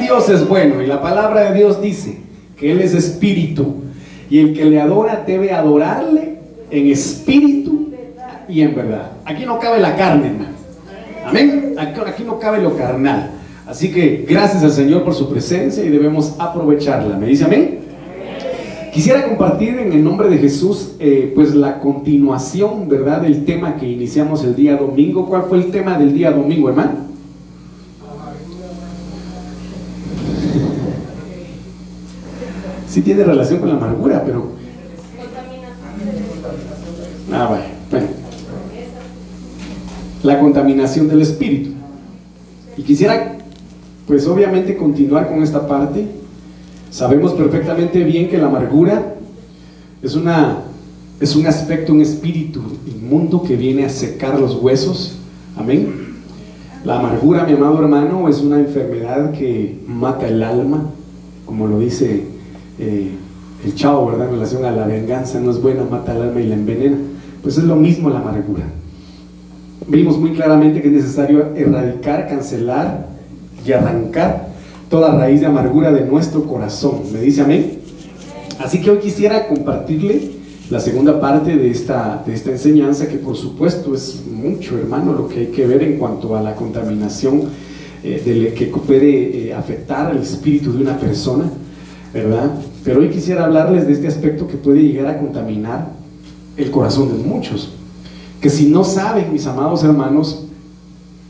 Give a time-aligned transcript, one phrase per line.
[0.00, 2.18] Dios es bueno y la palabra de Dios dice
[2.58, 3.76] que Él es espíritu
[4.30, 6.38] y el que le adora debe adorarle
[6.70, 7.90] en espíritu
[8.48, 9.12] y en verdad.
[9.24, 10.56] Aquí no cabe la carne, hermano.
[11.24, 11.74] Amén.
[11.78, 13.30] Aquí no cabe lo carnal.
[13.66, 17.16] Así que gracias al Señor por su presencia y debemos aprovecharla.
[17.16, 17.80] ¿Me dice amén?
[18.92, 23.86] Quisiera compartir en el nombre de Jesús, eh, pues la continuación, ¿verdad?, del tema que
[23.86, 25.26] iniciamos el día domingo.
[25.26, 27.05] ¿Cuál fue el tema del día domingo, hermano?
[33.06, 34.50] Tiene relación con la amargura, pero...
[37.32, 38.06] Ah, bueno.
[40.24, 41.70] La contaminación del espíritu.
[42.76, 43.36] Y quisiera,
[44.08, 46.08] pues obviamente, continuar con esta parte
[46.90, 49.16] Sabemos perfectamente bien que la amargura
[50.02, 50.62] es, una,
[51.20, 55.18] es un aspecto, un espíritu inmundo que viene a secar los huesos.
[55.56, 56.16] Amén.
[56.84, 60.90] La amargura, mi amado hermano, es una enfermedad que mata el alma,
[61.44, 62.35] como lo dice
[62.78, 63.12] eh,
[63.64, 64.28] el chavo, ¿verdad?
[64.28, 66.96] En relación a la venganza, no es buena, mata el alma y la envenena.
[67.42, 68.64] Pues es lo mismo la amargura.
[69.88, 73.06] Vimos muy claramente que es necesario erradicar, cancelar
[73.64, 74.48] y arrancar
[74.88, 77.02] toda raíz de amargura de nuestro corazón.
[77.12, 77.78] ¿Me dice amén?
[78.58, 80.36] Así que hoy quisiera compartirle
[80.70, 85.28] la segunda parte de esta, de esta enseñanza, que por supuesto es mucho, hermano, lo
[85.28, 87.42] que hay que ver en cuanto a la contaminación
[88.02, 91.44] eh, que puede eh, afectar al espíritu de una persona,
[92.16, 92.50] ¿verdad?
[92.82, 95.88] Pero hoy quisiera hablarles de este aspecto que puede llegar a contaminar
[96.56, 97.72] el corazón de muchos,
[98.40, 100.44] que si no saben, mis amados hermanos,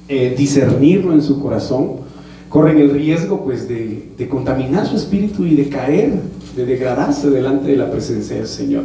[0.08, 2.06] eh, discernirlo en su corazón,
[2.48, 6.20] corren el riesgo pues de, contaminar su espíritu y de caer,
[6.54, 8.84] de degradarse delante de la presencia del Señor.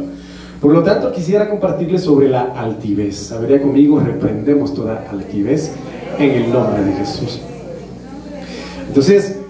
[0.60, 3.16] Por lo tanto, quisiera compartirles sobre la altivez.
[3.16, 5.72] Sabría conmigo, reprendemos toda altivez
[6.18, 7.40] en el nombre de Jesús.
[8.88, 9.41] Entonces,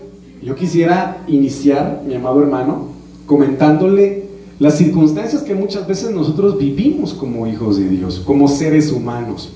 [0.43, 2.89] yo quisiera iniciar, mi amado hermano,
[3.27, 4.25] comentándole
[4.59, 9.53] las circunstancias que muchas veces nosotros vivimos como hijos de Dios, como seres humanos.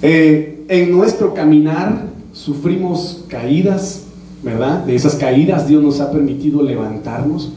[0.00, 4.04] Eh, en nuestro caminar sufrimos caídas,
[4.42, 4.84] ¿verdad?
[4.84, 7.52] De esas caídas Dios nos ha permitido levantarnos.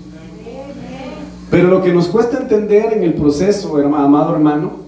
[1.52, 4.85] Pero lo que nos cuesta entender en el proceso, amado hermano,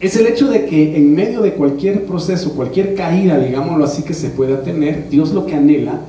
[0.00, 4.14] es el hecho de que en medio de cualquier proceso, cualquier caída, digámoslo así, que
[4.14, 6.00] se pueda tener, Dios lo que anhela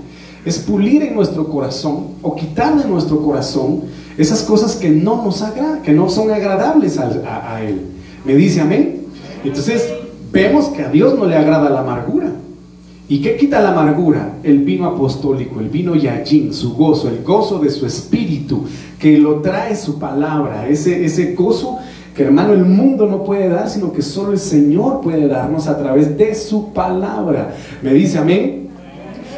[0.45, 3.83] es pulir en nuestro corazón o quitar de nuestro corazón
[4.17, 7.81] esas cosas que no nos agradan, que no son agradables a, Él.
[8.25, 9.03] ¿Me dice amén?
[9.43, 9.87] Entonces,
[10.31, 12.31] vemos que a Dios no le agrada la amargura.
[13.09, 14.37] ¿Y qué quita la amargura?
[14.41, 18.63] El vino apostólico, el vino yajin, su gozo, el gozo de su espíritu,
[18.97, 21.79] que lo trae su palabra, ese, ese gozo
[22.15, 25.77] que hermano el mundo no puede dar, sino que solo el Señor puede darnos a
[25.77, 27.55] través de su palabra.
[27.81, 28.69] ¿Me dice amén?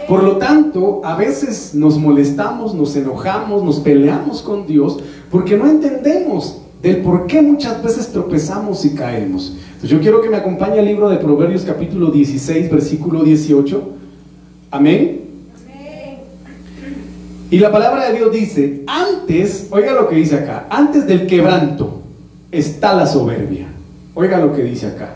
[0.07, 5.67] Por lo tanto, a veces nos molestamos, nos enojamos, nos peleamos con Dios porque no
[5.69, 9.55] entendemos del por qué muchas veces tropezamos y caemos.
[9.83, 13.81] Yo quiero que me acompañe al libro de Proverbios capítulo 16, versículo 18.
[14.71, 15.21] Amén.
[17.49, 22.02] Y la palabra de Dios dice, antes, oiga lo que dice acá, antes del quebranto
[22.53, 23.67] está la soberbia.
[24.13, 25.15] Oiga lo que dice acá.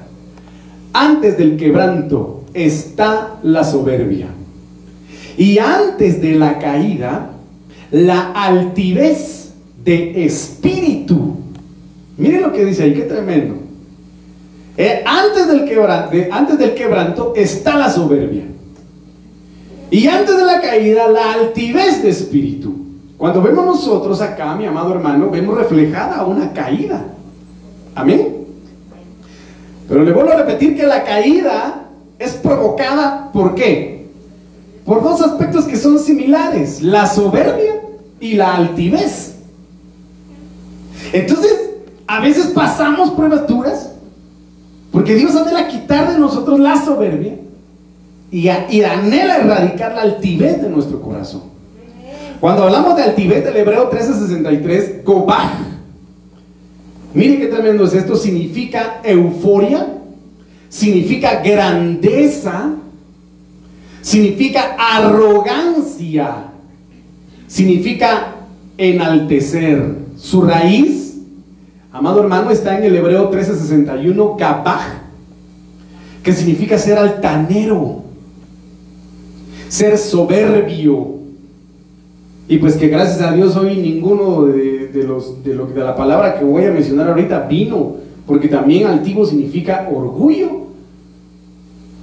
[0.92, 4.28] Antes del quebranto está la soberbia.
[5.38, 7.30] Y antes de la caída,
[7.92, 9.54] la altivez
[9.84, 11.36] de espíritu.
[12.18, 13.56] Miren lo que dice ahí, qué tremendo.
[14.76, 18.44] Eh, antes, del quebranto, antes del quebranto está la soberbia.
[19.90, 22.76] Y antes de la caída, la altivez de espíritu.
[23.18, 27.06] Cuando vemos nosotros acá, mi amado hermano, vemos reflejada una caída.
[27.98, 28.46] Amén.
[29.90, 31.88] Pero le vuelvo a repetir que la caída
[32.20, 34.06] es provocada por qué?
[34.86, 37.82] Por dos aspectos que son similares, la soberbia
[38.20, 39.36] y la altivez.
[41.12, 41.72] Entonces,
[42.06, 43.92] a veces pasamos pruebas duras
[44.92, 47.34] porque Dios anhela quitar de nosotros la soberbia
[48.30, 51.42] y, anhela erradicar la altivez de nuestro corazón.
[52.40, 55.67] Cuando hablamos de altivez del Hebreo 13:63, Gobaj,
[57.14, 59.88] mire qué tremendo es esto, significa euforia,
[60.70, 62.76] significa grandeza,
[64.02, 66.46] significa arrogancia,
[67.48, 68.36] significa
[68.78, 70.08] enaltecer.
[70.18, 71.08] Su raíz
[71.98, 74.84] Amado hermano, está en el Hebreo 13:61, Gabaj,
[76.22, 78.04] que significa ser altanero,
[79.68, 81.17] ser soberbio.
[82.50, 86.40] Y pues que gracias a Dios hoy ninguno de, los, de, lo, de la palabra
[86.40, 90.68] que voy a mencionar ahorita vino, porque también altivo significa orgullo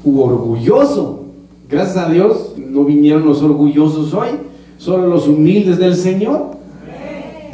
[0.05, 1.25] u orgulloso.
[1.69, 4.29] Gracias a Dios no vinieron los orgullosos hoy,
[4.77, 6.51] solo los humildes del Señor.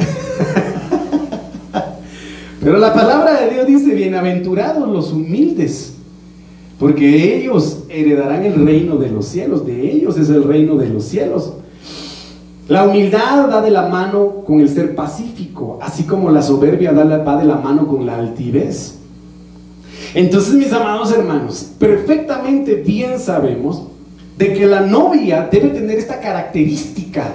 [2.60, 5.94] Pero la palabra de Dios dice, bienaventurados los humildes,
[6.80, 11.04] porque ellos heredarán el reino de los cielos, de ellos es el reino de los
[11.04, 11.52] cielos.
[12.70, 17.36] La humildad da de la mano con el ser pacífico, así como la soberbia va
[17.36, 18.94] de la mano con la altivez.
[20.14, 23.82] Entonces, mis amados hermanos, perfectamente bien sabemos
[24.38, 27.32] de que la novia debe tener esta característica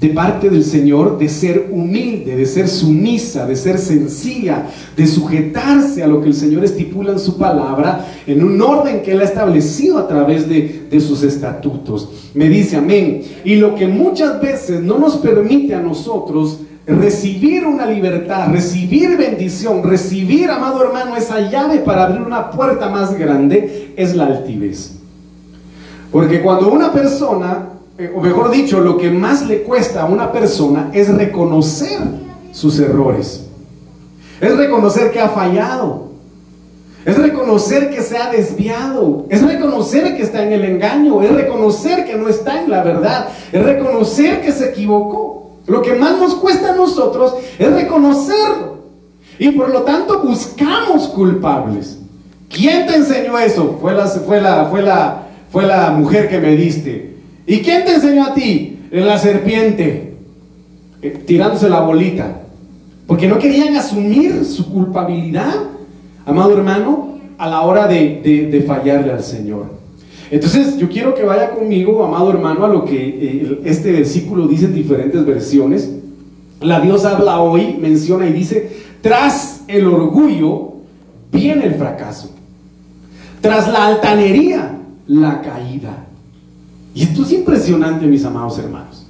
[0.00, 4.66] de parte del Señor de ser humilde, de ser sumisa, de ser sencilla,
[4.96, 9.12] de sujetarse a lo que el Señor estipula en su palabra, en un orden que
[9.12, 12.30] Él ha establecido a través de, de sus estatutos.
[12.32, 13.22] Me dice amén.
[13.44, 19.82] Y lo que muchas veces no nos permite a nosotros recibir una libertad, recibir bendición,
[19.82, 24.96] recibir, amado hermano, esa llave para abrir una puerta más grande, es la altivez.
[26.10, 27.68] Porque cuando una persona,
[28.00, 31.98] eh, o mejor dicho, lo que más le cuesta a una persona es reconocer
[32.50, 33.44] sus errores,
[34.40, 36.08] es reconocer que ha fallado,
[37.04, 42.06] es reconocer que se ha desviado, es reconocer que está en el engaño, es reconocer
[42.06, 45.50] que no está en la verdad, es reconocer que se equivocó.
[45.66, 48.80] Lo que más nos cuesta a nosotros es reconocerlo.
[49.38, 51.98] Y por lo tanto buscamos culpables.
[52.48, 53.76] ¿Quién te enseñó eso?
[53.78, 57.19] Fue la, fue la, fue la, fue la mujer que me diste.
[57.46, 58.78] ¿Y quién te enseñó a ti?
[58.90, 60.14] La serpiente,
[61.02, 62.42] eh, tirándose la bolita.
[63.06, 65.54] Porque no querían asumir su culpabilidad,
[66.24, 69.80] amado hermano, a la hora de, de fallarle al Señor.
[70.30, 74.66] Entonces yo quiero que vaya conmigo, amado hermano, a lo que eh, este versículo dice
[74.66, 75.90] en diferentes versiones.
[76.60, 78.70] La Dios habla hoy, menciona y dice,
[79.00, 80.74] tras el orgullo
[81.32, 82.30] viene el fracaso.
[83.40, 84.76] Tras la altanería,
[85.06, 86.06] la caída.
[86.94, 89.06] Y esto es impresionante, mis amados hermanos.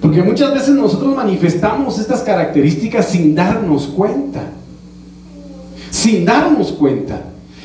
[0.00, 4.42] Porque muchas veces nosotros manifestamos estas características sin darnos cuenta.
[5.90, 7.22] Sin darnos cuenta.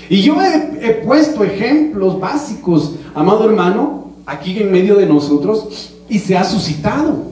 [0.10, 6.38] Y yo he, puesto ejemplos básicos, amado hermano, aquí en medio de nosotros, y se
[6.38, 7.24] ha suscitado.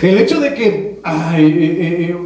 [0.00, 1.00] El hecho de que, eh,
[1.36, 2.16] eh, eh,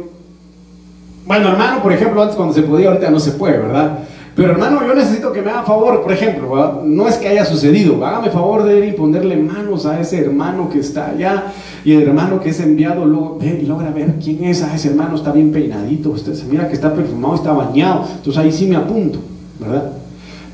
[1.25, 3.99] bueno, hermano, por ejemplo, antes cuando se podía, ahorita no se puede, ¿verdad?
[4.39, 8.05] Pero hermano, yo necesito que me haga favor, por ejemplo, no es que haya sucedido,
[8.05, 11.51] hágame favor de ir y ponerle manos a ese hermano que está allá
[11.83, 14.91] y el hermano que es enviado luego ve y logra ver quién es, a ese
[14.91, 18.65] hermano está bien peinadito, usted se mira que está perfumado, está bañado, entonces ahí sí
[18.65, 19.19] me apunto,
[19.59, 19.91] ¿verdad?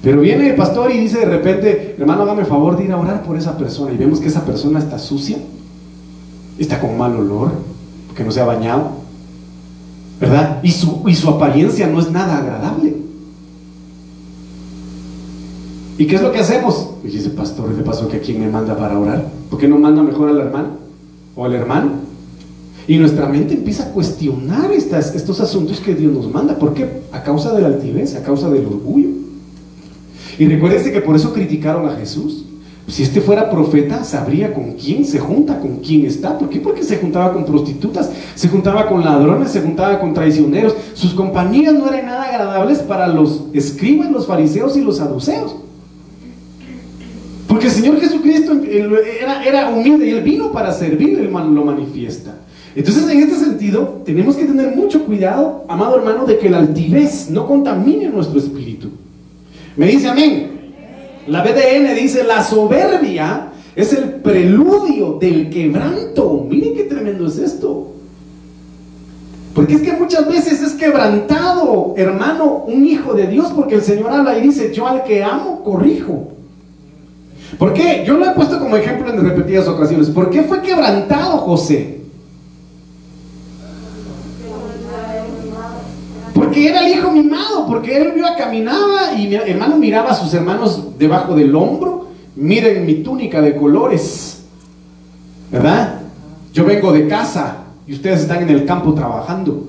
[0.01, 3.21] Pero viene el pastor y dice de repente, hermano, hágame favor de ir a orar
[3.21, 5.37] por esa persona y vemos que esa persona está sucia,
[6.57, 7.51] está con mal olor,
[8.15, 8.93] que no se ha bañado,
[10.19, 10.57] ¿verdad?
[10.63, 13.04] Y su, y su apariencia no es nada agradable.
[15.97, 16.89] ¿Y qué es lo que hacemos?
[17.03, 19.25] Y dice, pastor, ¿qué pasó que a quién me manda para orar?
[19.49, 20.69] ¿Por qué no manda mejor al hermano
[21.35, 21.91] o al hermano?
[22.87, 26.59] Y nuestra mente empieza a cuestionar estas, estos asuntos que Dios nos manda.
[26.59, 27.01] ¿Por qué?
[27.11, 29.09] A causa de la altivez, a causa del orgullo.
[30.37, 32.43] Y recuérdense que por eso criticaron a Jesús.
[32.87, 36.37] Si este fuera profeta, sabría con quién se junta, con quién está.
[36.37, 36.59] ¿Por qué?
[36.59, 40.75] Porque se juntaba con prostitutas, se juntaba con ladrones, se juntaba con traicioneros.
[40.93, 45.55] Sus compañías no eran nada agradables para los escribas, los fariseos y los saduceos.
[47.55, 48.51] Porque el Señor Jesucristo
[49.45, 52.35] era, humilde y Él vino para servir, Él lo manifiesta.
[52.75, 57.29] Entonces, en este sentido, tenemos que tener mucho cuidado, amado hermano, de que la altivez
[57.29, 58.89] no contamine nuestro espíritu.
[59.77, 60.51] Me dice amén.
[61.27, 66.45] La BDN dice, la soberbia es el preludio del quebranto.
[66.49, 67.93] Miren qué tremendo es esto.
[69.53, 74.11] Porque es que muchas veces es quebrantado, hermano, un hijo de Dios, porque el Señor
[74.11, 76.34] habla y dice, yo al que amo, corrijo.
[77.57, 78.03] ¿Por qué?
[78.05, 80.09] Yo lo he puesto como ejemplo en repetidas ocasiones.
[80.09, 82.01] ¿Por qué fue quebrantado José?
[86.33, 90.33] Porque era el hijo mimado, porque él iba, caminaba y mi hermano miraba a sus
[90.33, 92.07] hermanos debajo del hombro.
[92.35, 94.43] Miren mi túnica de colores,
[95.49, 96.01] ¿verdad?
[96.51, 99.65] Yo vengo de casa y ustedes están en el campo trabajando.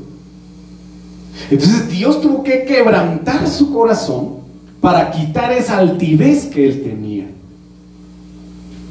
[1.51, 4.37] Entonces Dios tuvo que quebrantar su corazón
[4.81, 7.26] para quitar esa altivez que él tenía.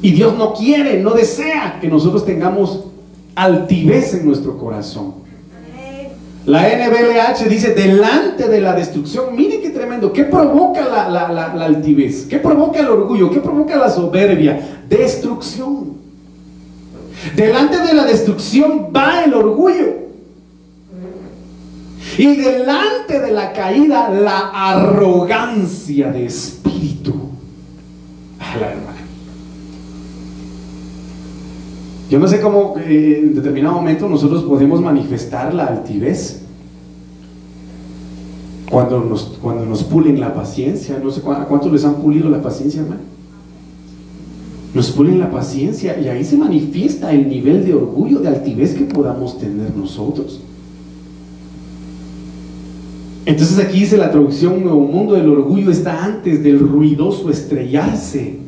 [0.06, 2.84] Y Dios no quiere, no desea que nosotros tengamos
[3.34, 5.14] altivez en nuestro corazón.
[6.44, 12.26] La NBLH dice, delante de la destrucción, miren qué tremendo, ¿qué provoca la, altivez?
[12.30, 13.32] ¿Qué provoca el orgullo?
[13.32, 14.78] ¿Qué provoca la soberbia?
[14.88, 15.96] Destrucción.
[17.34, 20.06] Delante de la destrucción va el orgullo.
[22.16, 27.12] Y delante de la caída, la arrogancia de espíritu.
[32.08, 36.42] Yo no sé cómo eh, en determinado momento nosotros podemos manifestar la altivez.
[38.70, 42.42] Cuando nos, cuando nos pulen la paciencia, no sé a cuántos les han pulido la
[42.42, 43.00] paciencia, hermano.
[44.74, 48.84] Nos pulen la paciencia y ahí se manifiesta el nivel de orgullo, de altivez que
[48.84, 50.40] podamos tener nosotros.
[53.24, 58.38] Entonces aquí dice la traducción Nuevo Mundo, el orgullo está antes del ruidoso estrellarse.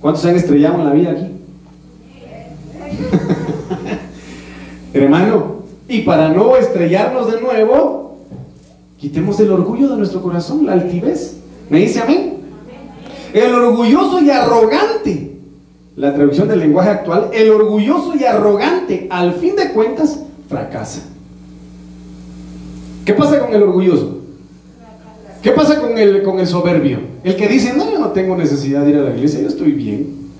[0.00, 1.35] ¿Cuántos se han estrellado en la vida aquí?
[4.96, 5.56] Hermano,
[5.88, 8.16] y para no estrellarnos de nuevo,
[8.96, 11.36] quitemos el orgullo de nuestro corazón, la altivez.
[11.68, 12.32] ¿Me dice a mí?
[13.34, 15.36] El orgulloso y arrogante,
[15.96, 21.02] la traducción del lenguaje actual, el orgulloso y arrogante, al fin de cuentas, fracasa.
[23.04, 24.20] ¿Qué pasa con el orgulloso?
[25.42, 27.00] ¿Qué pasa con el, con el soberbio?
[27.22, 29.72] El que dice, no, yo no tengo necesidad de ir a la iglesia, yo estoy
[29.72, 30.30] bien.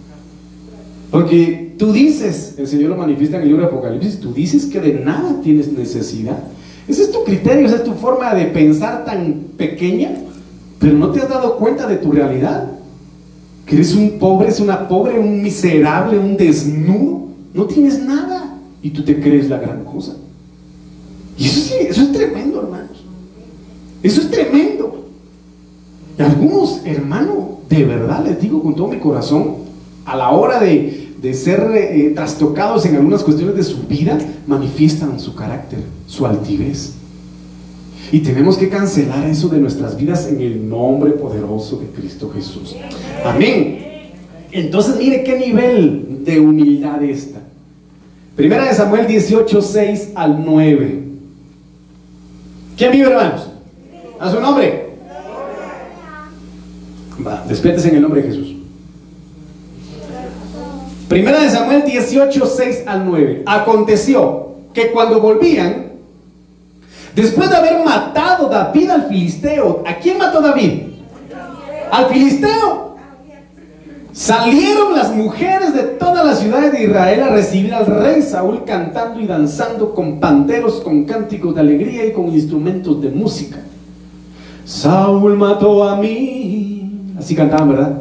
[1.11, 4.81] Porque tú dices, el Señor lo manifiesta en el libro de Apocalipsis, tú dices que
[4.81, 6.39] de nada tienes necesidad.
[6.89, 10.11] Ese es tu criterio, esa es tu forma de pensar tan pequeña,
[10.79, 12.71] pero no te has dado cuenta de tu realidad.
[13.65, 17.29] Que eres un pobre, es una pobre, un miserable, un desnudo.
[17.53, 20.15] No tienes nada y tú te crees la gran cosa.
[21.37, 23.05] Y eso sí, eso es tremendo, hermanos.
[24.03, 25.09] Eso es tremendo.
[26.17, 29.57] Y algunos, hermano, de verdad les digo con todo mi corazón,
[30.05, 35.35] a la hora de, ser eh, trastocados en algunas cuestiones de su vida, manifiestan su
[35.35, 36.95] carácter, su altivez.
[38.13, 42.77] Y tenemos que cancelar eso de nuestras vidas en el nombre poderoso de Cristo Jesús.
[43.25, 43.79] Amén.
[44.53, 47.41] Entonces, mire qué nivel de humildad está.
[48.37, 51.03] Primera de Samuel 18, 6 al 9.
[52.77, 53.49] ¿Quién vive, hermanos?
[54.21, 54.91] A su nombre.
[57.27, 58.46] Va, despiertes en el nombre de Jesús.
[61.09, 63.43] Primera de Samuel 18, 6 al 9.
[63.47, 65.93] Aconteció que cuando volvían,
[67.15, 70.83] después de haber matado David al filisteo, ¿a quién mató David?
[71.93, 72.97] Al filisteo.
[74.13, 79.21] Salieron las mujeres de todas las ciudades de Israel a recibir al rey Saúl cantando
[79.21, 83.59] y danzando con panderos, con cánticos de alegría y con instrumentos de música.
[84.65, 87.13] Saúl mató a mí.
[87.19, 87.93] Así cantaban, ¿verdad?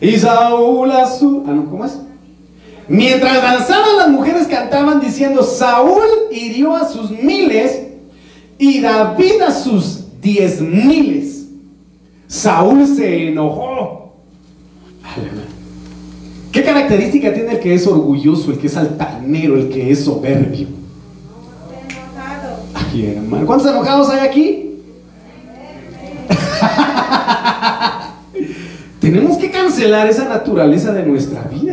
[0.00, 1.42] Y Saúl a su...
[1.46, 1.98] Ah, no, ¿cómo es?
[2.90, 7.82] Mientras danzaban las mujeres cantaban diciendo, Saúl hirió a sus miles
[8.58, 11.46] y David a sus diez miles.
[12.26, 14.16] Saúl se enojó
[16.50, 20.66] ¿Qué característica tiene el que es orgulloso, el que es altanero, el que es soberbio?
[23.46, 24.80] ¿Cuántos enojados hay aquí?
[29.00, 31.69] Tenemos que cancelar esa naturaleza de nuestra vida.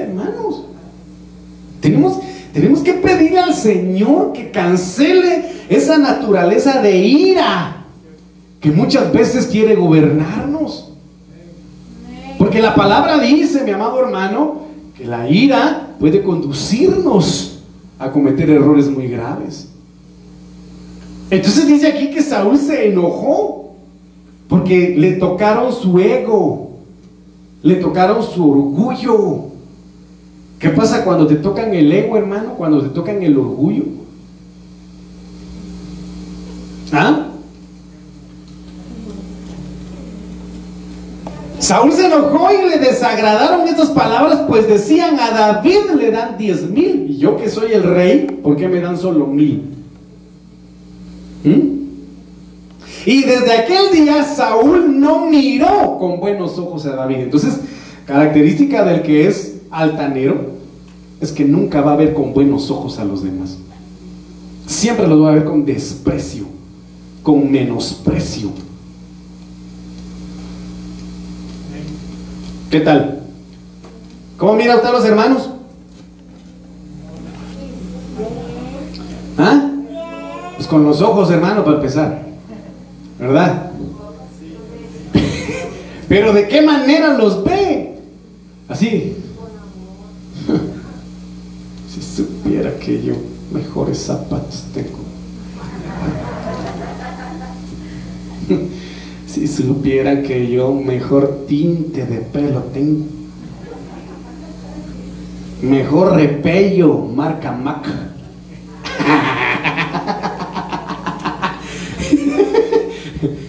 [1.87, 2.19] Tenemos,
[2.51, 7.85] tenemos que pedirle al Señor que cancele esa naturaleza de ira
[8.59, 10.91] que muchas veces quiere gobernarnos.
[12.37, 14.63] Porque la palabra dice, mi amado hermano,
[14.97, 17.59] que la ira puede conducirnos
[17.97, 19.69] a cometer errores muy graves.
[21.29, 23.75] Entonces dice aquí que Saúl se enojó
[24.49, 26.71] porque le tocaron su ego,
[27.63, 29.56] le tocaron su orgullo.
[30.59, 32.55] ¿Qué pasa cuando te tocan el ego, hermano?
[32.55, 33.83] Cuando te tocan el orgullo.
[36.91, 37.27] ¿Ah?
[41.59, 46.69] Saúl se enojó y le desagradaron estas palabras, pues decían a David le dan diez
[46.69, 49.63] mil, y yo que soy el rey, ¿por qué me dan solo mil?
[51.43, 51.77] ¿Mm?
[53.05, 57.17] Y desde aquel día Saúl no miró con buenos ojos a David.
[57.17, 57.59] Entonces,
[58.05, 60.57] característica del que es altanero
[61.21, 63.57] es que nunca va a ver con buenos ojos a los demás.
[64.65, 66.45] Siempre los va a ver con desprecio,
[67.23, 68.51] con menosprecio.
[72.69, 73.21] ¿Qué tal?
[74.37, 75.49] ¿Cómo mira usted a los hermanos?
[79.37, 79.71] ¿Ah?
[80.55, 82.23] Pues con los ojos, hermano, para empezar.
[83.19, 83.71] ¿Verdad?
[86.09, 87.99] Pero ¿de qué manera los ve?
[88.67, 89.15] Así.
[91.93, 93.13] si supiera que yo
[93.51, 94.99] mejores zapatos tengo.
[99.27, 103.05] Si supiera que yo mejor tinte de pelo tengo.
[105.61, 107.85] Mejor repello, marca Mac.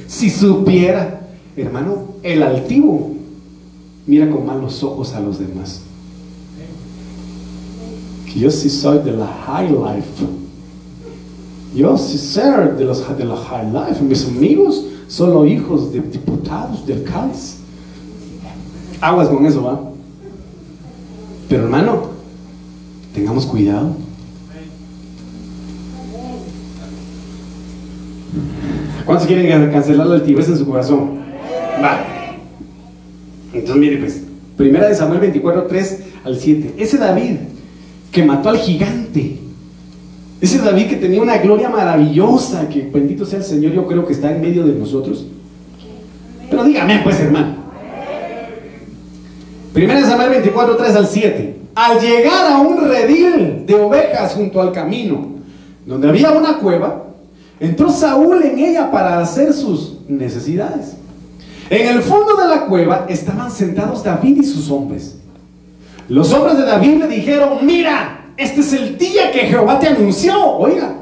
[0.08, 1.20] si supiera,
[1.56, 3.14] hermano, el altivo
[4.06, 5.87] mira con malos ojos a los demás.
[8.38, 10.24] Yo sí soy de la high life.
[11.74, 14.02] Yo sí soy de, los, de la high life.
[14.04, 17.56] Mis amigos son los hijos de diputados del CALS.
[19.00, 19.80] Aguas con eso, ¿va?
[21.48, 22.10] Pero hermano,
[23.12, 23.96] tengamos cuidado.
[29.04, 31.22] ¿Cuántos quieren cancelar la altivez en su corazón?
[31.82, 32.04] Va.
[33.52, 34.22] Entonces, mire, pues,
[34.56, 36.74] primera de Samuel 24, 3 al 7.
[36.78, 37.36] Ese David
[38.18, 39.38] que mató al gigante.
[40.40, 44.12] Ese David que tenía una gloria maravillosa, que bendito sea el Señor, yo creo que
[44.12, 45.24] está en medio de nosotros.
[46.50, 47.54] Pero dígame, pues, hermano.
[49.72, 51.56] Primera Samuel 24, 3 al 7.
[51.76, 55.34] Al llegar a un redil de ovejas junto al camino,
[55.86, 57.04] donde había una cueva,
[57.60, 60.96] Entró Saúl en ella para hacer sus necesidades.
[61.70, 65.18] En el fondo de la cueva estaban sentados David y sus hombres.
[66.08, 70.56] Los hombres de David le dijeron, mira, este es el día que Jehová te anunció.
[70.56, 70.94] Oiga,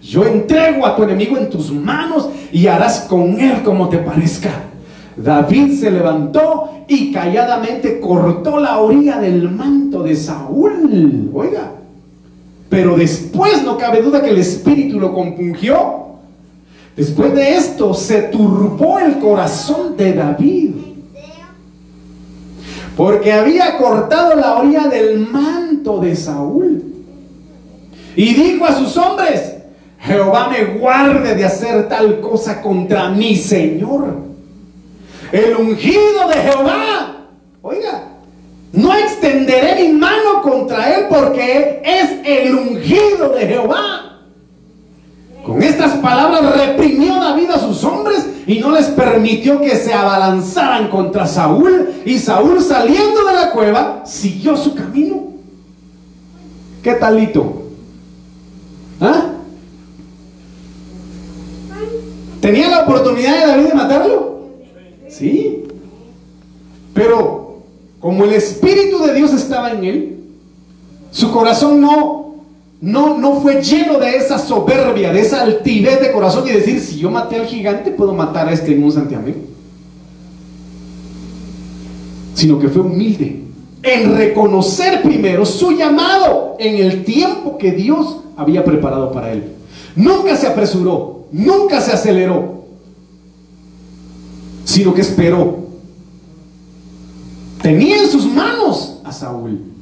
[0.00, 4.50] yo entrego a tu enemigo en tus manos y harás con él como te parezca.
[5.16, 11.30] David se levantó y calladamente cortó la orilla del manto de Saúl.
[11.32, 11.72] Oiga,
[12.68, 16.04] pero después no cabe duda que el espíritu lo compungió.
[16.96, 20.70] Después de esto se turbó el corazón de David.
[22.96, 26.82] Porque había cortado la orilla del manto de Saúl.
[28.16, 29.54] Y dijo a sus hombres,
[29.98, 34.18] Jehová me guarde de hacer tal cosa contra mi Señor.
[35.32, 37.26] El ungido de Jehová.
[37.62, 38.04] Oiga,
[38.72, 44.13] no extenderé mi mano contra él porque es el ungido de Jehová.
[45.44, 50.88] Con estas palabras reprimió David a sus hombres y no les permitió que se abalanzaran
[50.88, 51.90] contra Saúl.
[52.06, 55.34] Y Saúl saliendo de la cueva siguió su camino.
[56.82, 57.62] ¿Qué talito?
[59.00, 59.32] ¿Ah?
[62.40, 64.38] ¿Tenía la oportunidad de David de matarlo?
[65.08, 65.64] Sí.
[66.94, 67.58] Pero
[68.00, 70.18] como el Espíritu de Dios estaba en él,
[71.10, 72.23] su corazón no,
[72.84, 76.98] no, no fue lleno de esa soberbia, de esa altivez de corazón y decir, si
[76.98, 79.46] yo maté al gigante, puedo matar a este en un santiamén.
[82.34, 83.42] Sino que fue humilde
[83.82, 89.52] en reconocer primero su llamado en el tiempo que Dios había preparado para él.
[89.96, 92.64] Nunca se apresuró, nunca se aceleró,
[94.66, 95.64] sino que esperó
[97.64, 99.73] Tenía en sus manos a Saúl.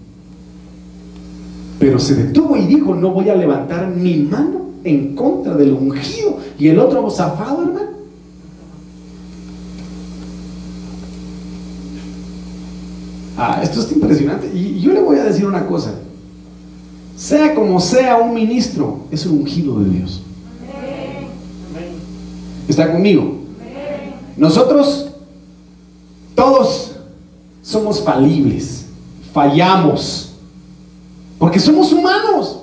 [1.82, 6.38] Pero se detuvo y dijo, no voy a levantar mi mano en contra del ungido.
[6.56, 7.90] Y el otro zafado, hermano.
[13.36, 14.48] Ah, esto es impresionante.
[14.54, 15.94] Y yo le voy a decir una cosa.
[17.16, 20.22] Sea como sea un ministro, es un ungido de Dios.
[22.68, 23.38] ¿Está conmigo?
[24.36, 25.08] Nosotros,
[26.36, 26.92] todos
[27.60, 28.84] somos falibles,
[29.32, 30.31] fallamos,
[31.42, 32.60] porque somos humanos.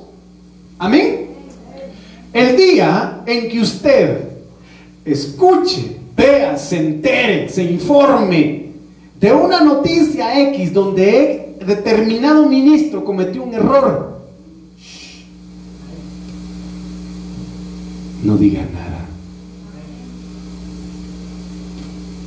[0.77, 1.31] Amén.
[2.31, 4.29] El día en que usted
[5.03, 8.67] escuche, vea, se entere, se informe
[9.19, 14.21] de una noticia X donde determinado ministro cometió un error,
[18.23, 19.05] no diga nada.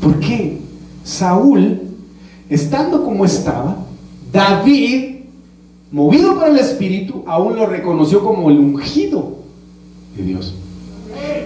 [0.02, 0.58] ¿Por qué?
[1.02, 1.80] Saúl
[2.50, 3.86] estando como estaba,
[4.30, 5.11] David,
[5.92, 9.36] movido por el Espíritu, aún lo reconoció como el ungido
[10.16, 10.54] de Dios.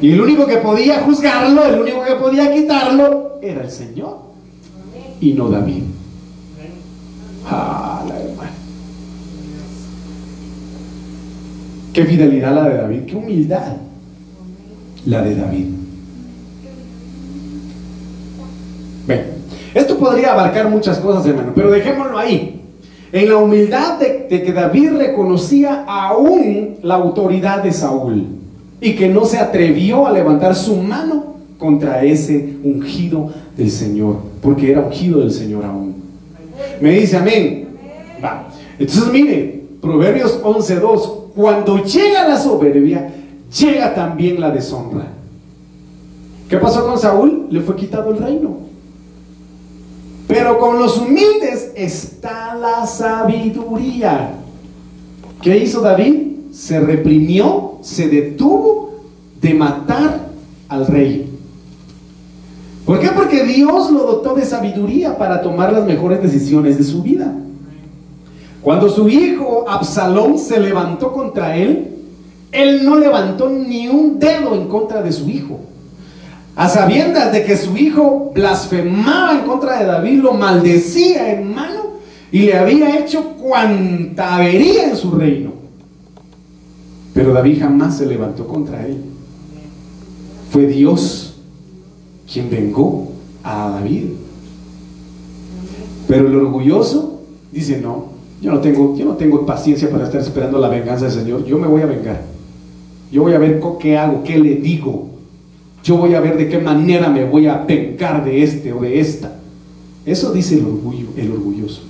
[0.01, 4.19] Y el único que podía juzgarlo, el único que podía quitarlo, era el Señor.
[5.21, 5.83] Y no David.
[7.49, 8.03] Ah,
[11.97, 13.77] Qué fidelidad la de David, qué humildad
[15.07, 15.67] la de David.
[19.07, 19.25] Ven.
[19.73, 22.56] Esto podría abarcar muchas cosas, hermano, pero dejémoslo ahí.
[23.13, 28.27] En la humildad de, que David reconocía aún la autoridad de Saúl
[28.81, 34.73] y que no se atrevió a levantar su mano contra ese ungido del Señor, porque
[34.73, 35.95] era ungido del Señor aún.
[36.81, 37.69] Me dice amén.
[38.23, 38.49] Va.
[38.79, 43.13] Entonces mire, Proverbios 11.2, cuando llega la soberbia,
[43.59, 45.07] llega también la deshonra.
[46.49, 47.47] ¿Qué pasó con Saúl?
[47.51, 48.66] Le fue quitado el reino.
[50.27, 54.33] Pero con los humildes está la sabiduría.
[55.41, 56.15] ¿Qué hizo David?
[56.53, 58.91] Se reprimió, se detuvo
[59.41, 60.27] de matar
[60.69, 61.31] al rey.
[62.85, 63.09] ¿Por qué?
[63.09, 67.33] Porque Dios lo dotó de sabiduría para tomar las mejores decisiones de su vida.
[68.63, 71.89] Cuando su hijo Absalón se levantó contra él,
[72.51, 75.61] él no levantó ni un dedo en contra de su hijo.
[76.57, 81.83] A sabiendas de que su hijo blasfemaba en contra de David, lo maldecía, hermano,
[82.33, 85.51] y le había hecho cuanta avería en su reino.
[87.13, 88.97] Pero David jamás se levantó contra él.
[90.51, 91.37] Fue Dios
[92.31, 93.13] quien vengó
[93.45, 94.07] a David.
[96.09, 97.21] Pero el orgulloso
[97.53, 98.07] dice, no,
[98.41, 101.59] yo no tengo, yo no tengo paciencia para estar esperando la venganza del Señor, yo
[101.59, 102.23] me voy a vengar.
[103.13, 105.16] Yo voy a ver qué hago, qué le digo.
[105.87, 108.99] Yo voy a ver de qué manera me voy a vengar de este o de
[108.99, 109.37] esta.
[110.05, 111.83] Eso dice el orgullo, el orgulloso.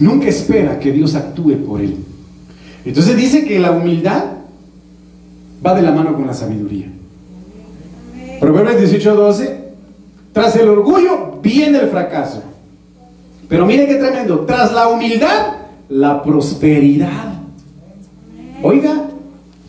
[0.00, 1.98] Nunca espera que Dios actúe por él.
[2.84, 4.24] Entonces dice que la humildad
[5.64, 6.88] va de la mano con la sabiduría.
[8.40, 9.60] Proverbios 18, 12.
[10.32, 12.42] Tras el orgullo viene el fracaso.
[13.48, 14.40] Pero mire qué tremendo.
[14.40, 15.58] Tras la humildad,
[15.90, 17.34] la prosperidad.
[18.64, 19.05] Oiga,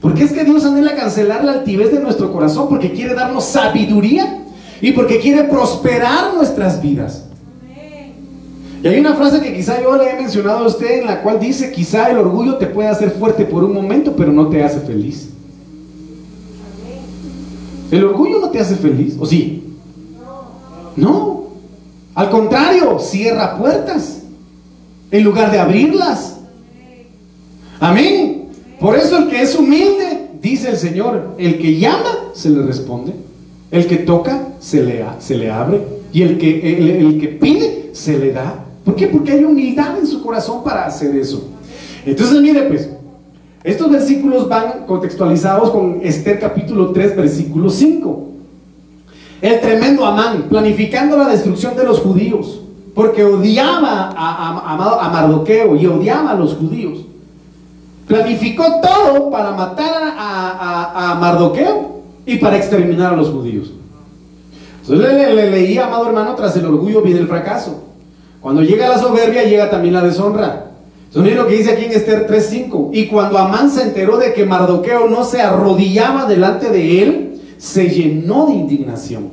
[0.02, 2.68] ¿por qué es que Dios anhela cancelar la altivez de nuestro corazón?
[2.70, 4.44] Porque quiere darnos sabiduría
[4.82, 7.26] y porque quiere prosperar nuestras vidas.
[8.84, 11.40] Y hay una frase que quizá yo le he mencionado a usted en la cual
[11.40, 14.80] dice, quizá el orgullo te puede hacer fuerte por un momento, pero no te hace
[14.82, 15.30] feliz.
[17.90, 19.16] ¿El orgullo no te hace feliz?
[19.20, 19.64] ¿O sí?
[20.96, 21.48] No.
[22.14, 24.22] Al contrario, cierra puertas
[25.10, 26.38] en lugar de abrirlas.
[27.80, 28.37] Amén.
[28.80, 33.14] Por eso el que es humilde, dice el Señor, el que llama, se le responde.
[33.72, 35.82] El que toca, se le, se le abre.
[36.14, 38.64] Y el que, el que pide, se le da.
[38.86, 39.08] ¿Por qué?
[39.08, 41.50] Porque hay humildad en su corazón para hacer eso.
[42.06, 42.90] Entonces, mire, pues,
[43.64, 48.28] estos versículos van contextualizados con Esther capítulo 3, versículo 5.
[49.42, 52.62] El tremendo Amán, planificando la destrucción de los judíos,
[52.96, 57.07] porque odiaba a, Mardoqueo y odiaba a los judíos.
[58.08, 63.72] Planificó todo para matar a, Mardoqueo y para exterminar a los judíos.
[64.82, 67.84] Entonces le, le, leía, amado hermano, tras el orgullo viene el fracaso.
[68.40, 70.68] Cuando llega la soberbia, llega también la deshonra.
[71.08, 72.92] Entonces miren lo que dice aquí en Esther 3.5.
[72.94, 77.90] Y cuando Amán se enteró de que Mardoqueo no se arrodillaba delante de él, se
[77.90, 79.32] llenó de indignación.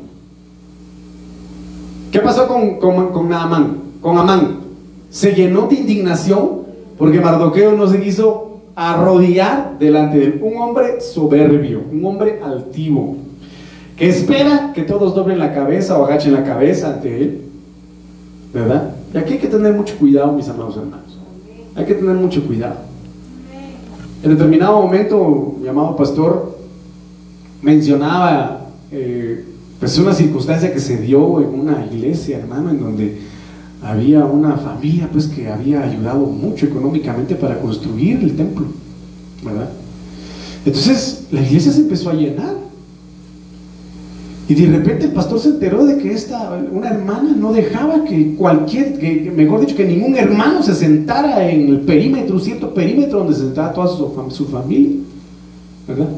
[2.10, 3.78] ¿Qué pasó con, con, Amán?
[4.00, 4.60] Con Amán.
[5.10, 6.62] Se llenó de indignación
[6.96, 10.40] porque Mardoqueo no se quiso arrodillar delante de él.
[10.42, 13.16] Un hombre soberbio, un hombre altivo,
[13.96, 17.40] que espera que todos doblen la cabeza o agachen la cabeza ante él.
[18.52, 18.94] ¿Verdad?
[19.12, 21.18] Y aquí hay que tener mucho cuidado, mis amados hermanos.
[21.74, 22.76] Hay que tener mucho cuidado.
[24.22, 26.56] En determinado momento, mi amado pastor
[27.60, 29.44] mencionaba eh,
[29.78, 33.18] pues una circunstancia que se dio en una iglesia, hermano, en donde
[33.84, 38.66] había una familia pues que había ayudado mucho económicamente para construir el templo,
[39.44, 39.68] ¿verdad?
[40.64, 42.54] Entonces la iglesia se empezó a llenar
[44.48, 48.34] y de repente el pastor se enteró de que esta, una hermana no dejaba que
[48.34, 53.34] cualquier, que, mejor dicho, que ningún hermano se sentara en el perímetro, cierto perímetro donde
[53.34, 53.88] se sentaba toda
[54.30, 54.96] su, familia,
[55.88, 56.08] ¿verdad?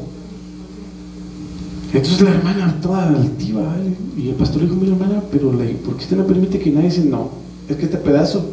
[1.92, 3.74] Entonces la hermana toda altiva,
[4.16, 6.90] y el pastor le dijo, mira hermana, pero ¿por qué usted no permite que nadie
[6.90, 7.04] se...
[7.04, 8.44] No, es que este pedazo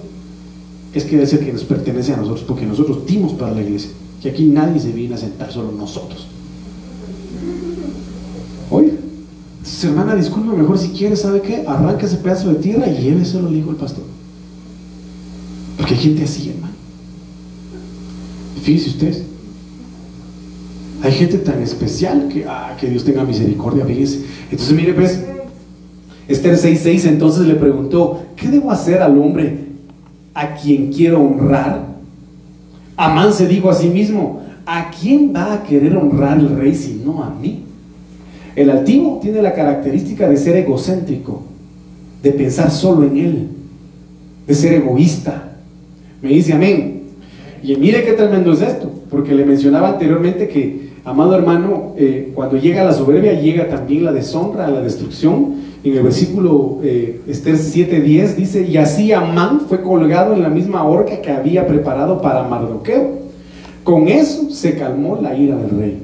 [0.93, 3.89] es que debe ser que nos pertenece a nosotros, porque nosotros dimos para la iglesia,
[4.21, 6.27] que aquí nadie se viene a sentar, solo nosotros.
[8.69, 8.93] Oye,
[9.83, 11.63] hermana, disculpe, mejor si quiere, ¿sabe qué?
[11.67, 14.03] Arranca ese pedazo de tierra y lléveselo, le dijo el pastor.
[15.77, 16.73] Porque hay gente así, hermano.
[18.61, 19.23] Fíjese usted.
[21.01, 24.21] Hay gente tan especial que, ah, que Dios tenga misericordia, fíjese.
[24.49, 25.19] Entonces, mire, pues,
[26.33, 29.57] Esther 6:6 entonces le preguntó: ¿Qué debo hacer al hombre
[30.33, 31.85] a quien quiero honrar?
[32.97, 37.01] Amán se dijo a sí mismo: ¿A quién va a querer honrar el rey si
[37.05, 37.63] no a mí?
[38.55, 41.41] El altivo tiene la característica de ser egocéntrico,
[42.21, 43.47] de pensar solo en él,
[44.47, 45.55] de ser egoísta.
[46.21, 47.01] Me dice amén.
[47.63, 52.57] Y mire qué tremendo es esto, porque le mencionaba anteriormente que, amado hermano, eh, cuando
[52.57, 55.72] llega la soberbia, llega también la deshonra, la destrucción.
[55.83, 60.85] En el versículo eh, Esther 7:10 dice, y así Amán fue colgado en la misma
[60.85, 63.23] horca que había preparado para Mardoqueo.
[63.83, 65.97] Con eso se calmó la ira del rey.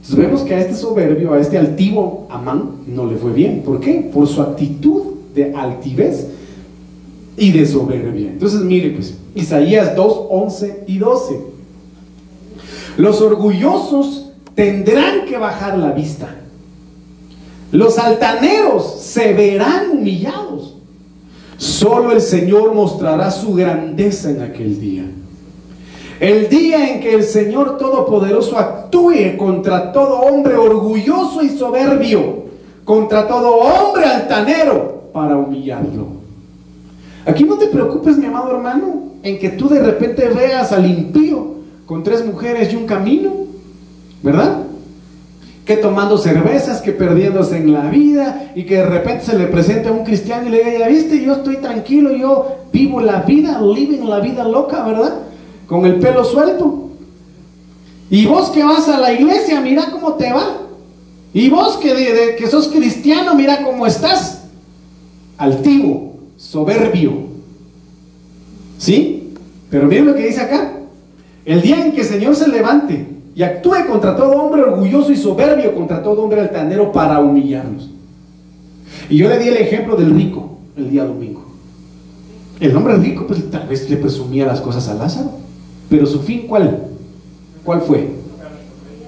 [0.00, 3.62] Entonces vemos que a este soberbio, a este altivo Amán, no le fue bien.
[3.64, 4.10] ¿Por qué?
[4.12, 6.26] Por su actitud de altivez
[7.36, 8.30] y de soberbia.
[8.30, 11.36] Entonces mire pues, Isaías 2, 11 y 12.
[12.96, 16.41] Los orgullosos tendrán que bajar la vista.
[17.72, 20.76] Los altaneros se verán humillados.
[21.56, 25.04] Solo el Señor mostrará su grandeza en aquel día.
[26.20, 32.44] El día en que el Señor Todopoderoso actúe contra todo hombre orgulloso y soberbio,
[32.84, 36.06] contra todo hombre altanero, para humillarlo.
[37.24, 41.54] Aquí no te preocupes, mi amado hermano, en que tú de repente veas al impío
[41.86, 43.32] con tres mujeres y un camino,
[44.22, 44.58] ¿verdad?
[45.64, 49.88] Que tomando cervezas, que perdiéndose en la vida y que de repente se le presente
[49.88, 53.60] a un cristiano y le diga, ya viste, yo estoy tranquilo, yo vivo la vida,
[53.60, 55.14] living la vida loca, ¿verdad?
[55.72, 56.90] con el pelo suelto.
[58.10, 60.58] Y vos que vas a la iglesia, mira cómo te va.
[61.32, 64.42] Y vos que, que sos cristiano, mira cómo estás.
[65.38, 67.12] Altivo, soberbio.
[68.76, 69.32] ¿Sí?
[69.70, 70.74] Pero miren lo que dice acá.
[71.46, 75.16] El día en que el Señor se levante y actúe contra todo hombre orgulloso y
[75.16, 77.90] soberbio, contra todo hombre altanero para humillarnos.
[79.08, 81.44] Y yo le di el ejemplo del rico el día domingo.
[82.60, 85.30] El hombre rico, pues tal vez le presumía las cosas a Lázaro.
[85.88, 86.86] Pero su fin, ¿cuál?
[87.64, 88.08] ¿Cuál fue?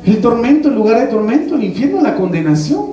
[0.04, 2.86] El tormento, el lugar de tormento, el infierno, la condenación.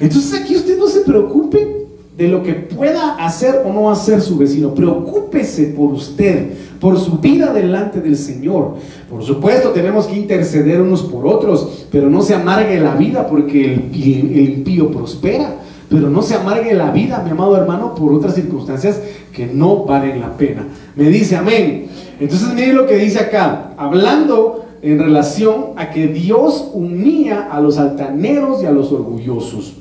[0.00, 1.85] Entonces aquí usted no se preocupe
[2.16, 4.74] de lo que pueda hacer o no hacer su vecino.
[4.74, 6.50] Preocúpese por usted,
[6.80, 8.76] por su vida delante del Señor.
[9.10, 13.74] Por supuesto, tenemos que interceder unos por otros, pero no se amargue la vida porque
[13.74, 15.56] el, impío prospera.
[15.88, 19.00] Pero no se amargue la vida, mi amado hermano, por otras circunstancias
[19.32, 20.66] que no valen la pena.
[20.96, 21.86] Me dice amén.
[22.18, 27.78] Entonces miren lo que dice acá, hablando en relación a que Dios unía a los
[27.78, 29.74] altaneros y a los orgullosos.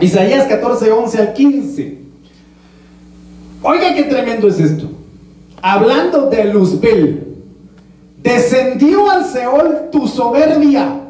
[0.00, 1.98] Isaías 14, 11 al 15.
[3.62, 4.90] Oiga qué tremendo es esto.
[5.60, 7.26] Hablando de Luzbel,
[8.22, 11.00] descendió al Seol tu soberbia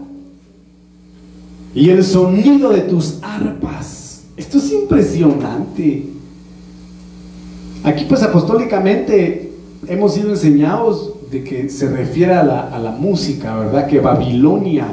[1.74, 4.24] y el sonido de tus arpas.
[4.36, 6.06] Esto es impresionante.
[7.84, 9.52] Aquí pues apostólicamente
[9.88, 13.86] hemos sido enseñados de que se refiere a la, música, ¿verdad?
[13.86, 14.86] Que Babilonia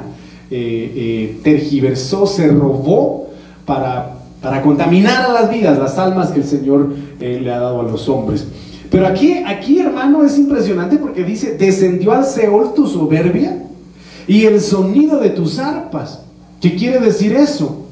[0.50, 3.29] eh, eh, tergiversó, se robó
[3.70, 7.82] para, para contaminar a las vidas, las almas que el Señor eh, le ha dado
[7.82, 8.48] a los hombres.
[8.90, 13.62] Pero aquí, aquí, hermano, es impresionante porque dice, descendió al Seol tu soberbia
[14.28, 16.22] y el sonido de tus arpas.
[16.60, 17.86] ¿Qué quiere decir eso?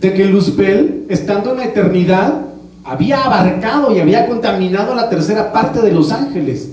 [0.00, 2.42] De que Luzbel, estando en la eternidad,
[2.84, 6.68] había abarcado y había contaminado la tercera parte de los ángeles.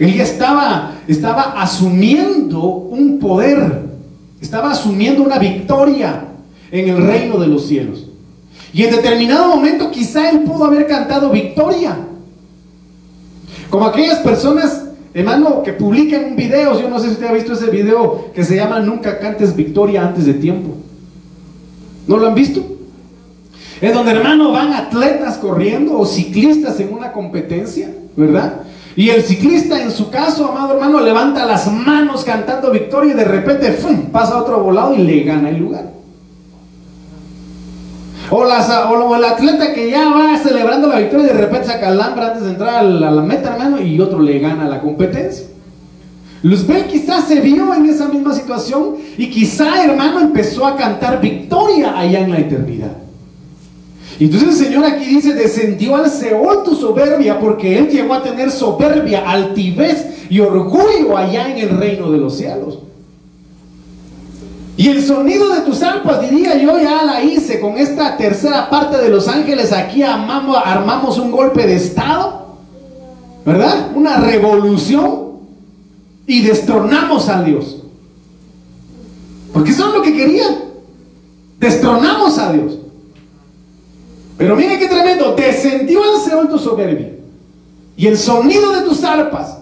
[0.00, 3.84] Él ya estaba, estaba asumiendo un poder,
[4.40, 6.33] estaba asumiendo una victoria
[6.74, 8.04] en el reino de los cielos.
[8.72, 11.96] Y en determinado momento quizá él pudo haber cantado victoria.
[13.70, 17.52] Como aquellas personas, hermano, que publican un video, yo no sé si usted ha visto
[17.52, 20.74] ese video que se llama Nunca cantes victoria antes de tiempo.
[22.08, 22.64] ¿No lo han visto?
[23.80, 28.62] Es donde, hermano, van atletas corriendo o ciclistas en una competencia, ¿verdad?
[28.96, 33.24] Y el ciclista, en su caso, amado hermano, levanta las manos cantando victoria y de
[33.24, 34.06] repente ¡fum!
[34.10, 36.03] pasa otro volado y le gana el lugar.
[38.36, 41.86] O, las, o, el atleta que ya va celebrando la victoria y de repente saca
[41.86, 45.46] alambra antes de entrar a la, la meta, hermano, y otro le gana la competencia.
[46.42, 51.96] Luzbel quizás se vio en esa misma situación y quizá, hermano, empezó a cantar victoria
[51.96, 52.96] allá en la eternidad.
[54.18, 58.22] Y entonces el Señor aquí dice, descendió al Seol tu soberbia, porque Él llegó a
[58.24, 62.80] tener soberbia, altivez y orgullo allá en el reino de los cielos.
[64.76, 68.98] Y el sonido de tus arpas, diría yo, ya la hice con esta tercera parte
[68.98, 69.72] de los ángeles.
[69.72, 72.56] Aquí armamos, armamos un golpe de Estado,
[73.46, 73.90] ¿verdad?
[73.94, 75.34] Una revolución
[76.26, 77.82] y destronamos a Dios.
[79.52, 80.56] Porque eso es lo que querían.
[81.60, 82.78] Destronamos a Dios.
[84.36, 87.12] Pero mire qué tremendo, descendió al Seol tu soberbia
[87.96, 89.58] y el sonido de tus arpas.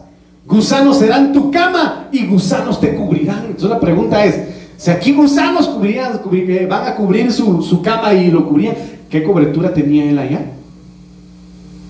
[0.46, 3.44] Gusanos serán tu cama y gusanos te cubrirán.
[3.44, 4.36] Entonces la pregunta es,
[4.82, 8.74] si aquí gusanos cubrirían, eh, van a cubrir su, su cama y lo cubrían,
[9.08, 10.44] ¿qué cobertura tenía él allá?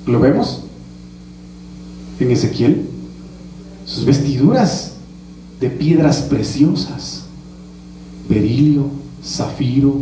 [0.04, 0.64] ¿Lo vemos?
[2.20, 2.86] En Ezequiel.
[3.86, 4.96] Sus vestiduras
[5.58, 7.24] de piedras preciosas.
[8.28, 8.90] Berilio,
[9.24, 9.96] zafiro,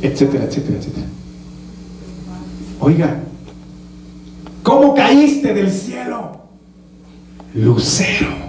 [0.00, 1.06] etcétera, etcétera, etcétera.
[2.80, 3.20] Oiga,
[4.62, 6.40] ¿cómo caíste del cielo?
[7.52, 8.45] Lucero.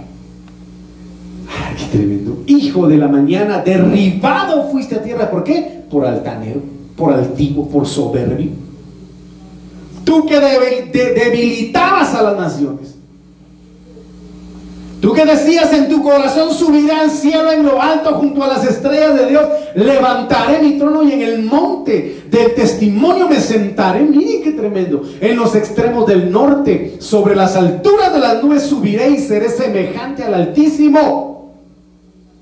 [1.50, 2.44] Ay, qué tremendo.
[2.48, 5.30] Hijo de la mañana, derribado fuiste a tierra.
[5.30, 5.84] ¿Por qué?
[5.90, 6.62] Por altanero,
[6.96, 8.52] por altivo, por soberbio.
[10.04, 12.98] Tú que debilitabas a las naciones.
[15.02, 18.66] Tú que decías en tu corazón, subiré al cielo en lo alto junto a las
[18.66, 24.02] estrellas de Dios, levantaré mi trono y en el monte del testimonio me sentaré.
[24.02, 25.04] Miren qué tremendo.
[25.22, 30.24] En los extremos del norte, sobre las alturas de las nubes subiré y seré semejante
[30.24, 31.27] al Altísimo.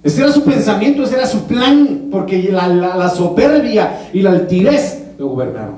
[0.05, 5.29] Ese era su pensamiento, ese era su plan, porque la, soberbia y la altivez lo
[5.29, 5.77] gobernaron.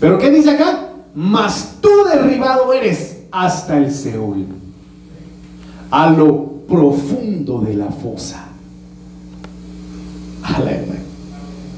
[0.00, 0.88] Pero ¿qué dice acá?
[1.14, 4.46] Mas tú derribado eres hasta el Seúl
[5.92, 8.48] a lo profundo de la fosa.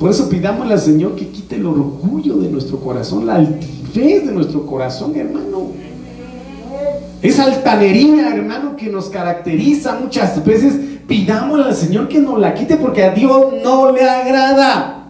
[0.00, 4.32] Por eso pidámosle al Señor que quite el orgullo de nuestro corazón, la altivez de
[4.32, 5.66] nuestro corazón, hermano.
[7.20, 10.74] Esa altanería, hermano, que nos caracteriza muchas veces,
[11.06, 15.06] pidámosle al Señor que nos la quite porque a Dios no le agrada.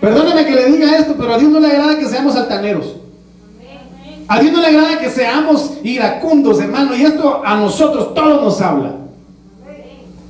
[0.00, 2.96] Perdóneme que le diga esto, pero a Dios no le agrada que seamos altaneros.
[4.28, 8.60] A Dios no le agrada que seamos iracundos, hermano, y esto a nosotros todos nos
[8.60, 8.92] habla.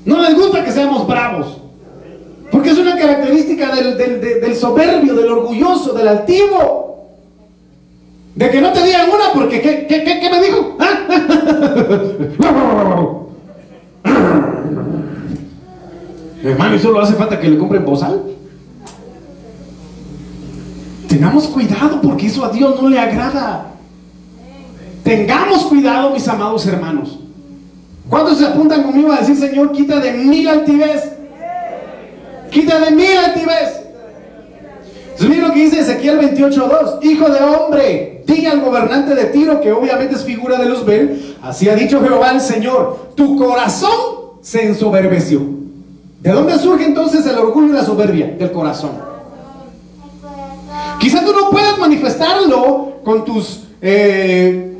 [0.05, 1.59] No les gusta que seamos bravos,
[2.51, 6.92] porque es una característica del, soberbio, del orgulloso, del altivo.
[8.35, 10.77] De que no te digan una, porque ¿qué, qué, me dijo?
[16.43, 18.23] Hermano, y solo hace falta que le compren bozal.
[21.09, 23.67] Tengamos cuidado porque eso a Dios no le agrada.
[25.05, 27.19] Tengamos cuidado, mis amados hermanos.
[28.09, 31.13] ¿Cuántos se apuntan conmigo a decir, Señor, quita de mí la altivez?
[32.51, 33.82] Quita de mí la altivez.
[35.23, 37.05] Entonces, lo que dice Ezequiel 28.2.
[37.05, 41.69] Hijo de hombre, diga al gobernante de Tiro, que obviamente es figura de Luzbel, así
[41.69, 43.91] ha dicho Jehová el Señor, tu corazón
[44.41, 45.41] se ensoberbeció.
[46.21, 48.35] ¿De dónde surge entonces el orgullo y la soberbia?
[48.39, 48.91] Del corazón.
[51.01, 54.73] Quizá tú no puedas manifestarlo con tus eh,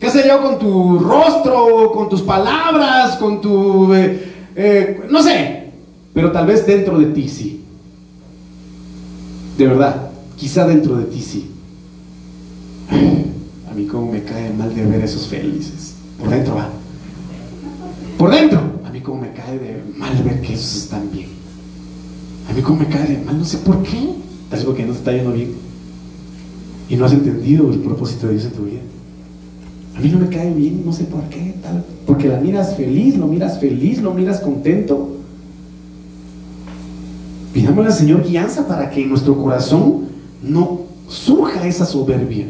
[0.00, 5.70] qué sé yo, con tu rostro, con tus palabras, con tu, eh, eh, no sé,
[6.14, 7.64] pero tal vez dentro de ti sí.
[9.60, 11.50] De verdad, quizá dentro de ti sí.
[13.70, 15.96] A mí como me cae mal de ver esos felices.
[16.18, 16.70] Por dentro va.
[18.16, 18.58] Por dentro.
[18.86, 21.28] A mí como me cae de mal ver que esos están bien.
[22.48, 24.14] A mí como me cae de mal, no sé por qué.
[24.48, 25.52] Tal vez porque no te está yendo bien.
[26.88, 28.80] Y no has entendido el propósito de Dios en tu vida.
[29.94, 31.84] A mí no me cae bien, no sé por qué, tal.
[32.06, 35.09] Porque la miras feliz, lo miras feliz, lo miras contento.
[37.70, 40.08] Pidámosle al Señor guianza para que en nuestro corazón
[40.42, 42.46] no surja esa soberbia.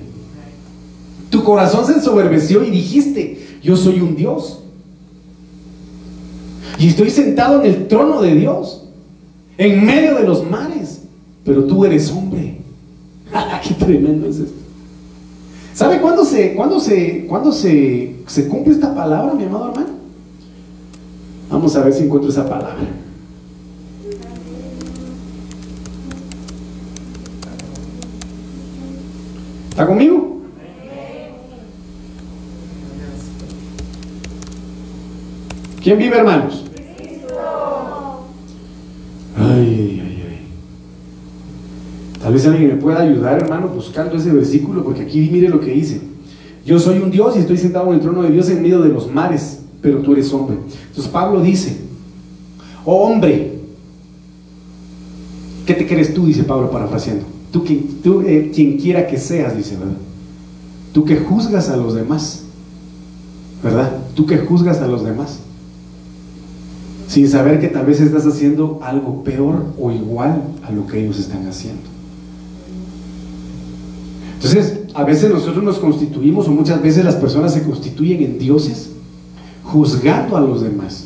[1.28, 4.61] Tu corazón se ensoberbeció y dijiste, yo soy un Dios.
[6.78, 8.85] Y estoy sentado en el trono de Dios,
[9.59, 11.02] en medio de los mares,
[11.44, 12.59] pero tú eres hombre.
[13.68, 14.59] ¡Qué tremendo es esto!
[15.74, 19.90] ¿Sabe cuándo se, cuándo se, cuándo se, se cumple esta palabra, mi amado hermano?
[21.50, 23.00] Vamos a ver si encuentro esa palabra.
[29.81, 30.43] ¿Está conmigo?
[35.83, 36.66] ¿Quién vive, hermanos?
[39.38, 40.37] Ay,
[42.21, 45.71] Tal vez alguien me pueda ayudar, hermano, buscando ese versículo, porque aquí mire lo que
[45.71, 46.03] dice.
[46.66, 48.90] Yo soy un Dios y estoy sentado en el trono de Dios en medio de
[48.90, 50.59] los mares, pero tú eres hombre.
[50.88, 51.79] Entonces Pablo dice,
[52.85, 53.55] oh hombre,
[55.64, 56.27] ¿qué te crees tú?
[56.27, 57.39] Dice Pablo parafraseando.
[57.53, 57.65] Tú,
[58.03, 59.97] tú eh, quien quiera que seas, dice, ¿verdad?
[60.93, 62.43] Tú que juzgas a los demás,
[63.63, 63.93] ¿verdad?
[64.15, 65.39] Tú que juzgas a los demás,
[67.09, 71.19] sin saber que tal vez estás haciendo algo peor o igual a lo que ellos
[71.19, 71.83] están haciendo.
[74.35, 78.91] Entonces, a veces nosotros nos constituimos o muchas veces las personas se constituyen en dioses
[79.65, 81.05] juzgando a los demás,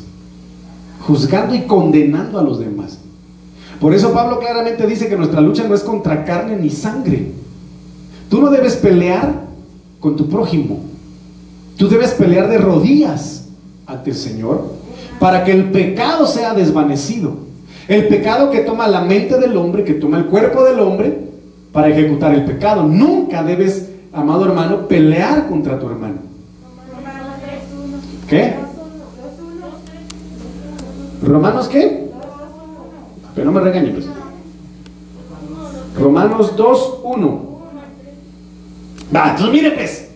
[1.01, 2.99] juzgando y condenando a los demás.
[3.79, 7.31] Por eso Pablo claramente dice que nuestra lucha no es contra carne ni sangre.
[8.29, 9.33] Tú no debes pelear
[9.99, 10.79] con tu prójimo.
[11.77, 13.49] Tú debes pelear de rodillas
[13.85, 14.73] ante el Señor
[15.19, 17.33] para que el pecado sea desvanecido.
[17.87, 21.19] El pecado que toma la mente del hombre, que toma el cuerpo del hombre,
[21.71, 22.83] para ejecutar el pecado.
[22.83, 26.15] Nunca debes, amado hermano, pelear contra tu hermano.
[28.27, 28.55] ¿Qué?
[31.21, 32.04] ¿Romanos qué?
[33.35, 33.93] Pero no me regañes.
[33.93, 34.07] Pues.
[35.97, 37.55] Romanos 2, 1.
[39.15, 40.09] Va, entonces mire pues.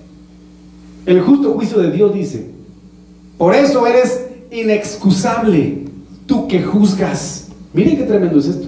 [1.05, 2.51] El justo juicio de Dios dice,
[3.37, 5.85] por eso eres inexcusable,
[6.25, 7.47] tú que juzgas.
[7.73, 8.67] Miren qué tremendo es esto.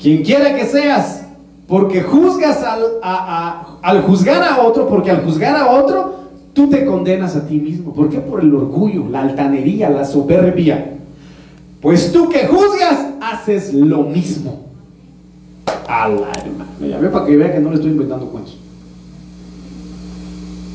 [0.00, 1.22] Quien quiera que seas,
[1.68, 7.36] porque juzgas al, al juzgar a otro, porque al juzgar a otro, tú te condenas
[7.36, 7.92] a ti mismo.
[7.92, 8.18] ¿Por qué?
[8.18, 10.96] Por el orgullo, la altanería, la soberbia.
[11.80, 14.66] Pues tú que juzgas, haces lo mismo.
[15.88, 16.70] A la hermana.
[16.80, 18.56] Me llamé para que vea que no le estoy inventando cuentos.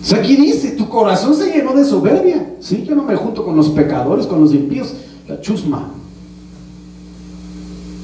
[0.01, 2.53] O sea, aquí dice, tu corazón se llenó de soberbia.
[2.59, 4.93] Sí, yo no me junto con los pecadores, con los impíos.
[5.27, 5.91] La chusma.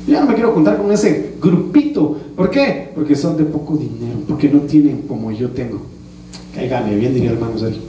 [0.08, 2.18] Ya no me quiero juntar con ese grupito.
[2.36, 2.92] ¿Por qué?
[2.94, 5.82] Porque son de poco dinero, porque no tienen como yo tengo.
[6.54, 7.82] Cáigame bien, diría hermano Sergio.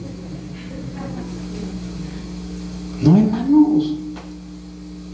[3.02, 4.03] No, hermanos.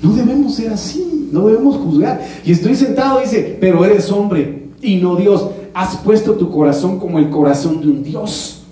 [0.02, 2.26] No debemos ser así, no debemos juzgar.
[2.44, 5.48] Y estoy sentado, dice, pero eres hombre y no Dios.
[5.74, 8.62] Has puesto tu corazón como el corazón de un Dios.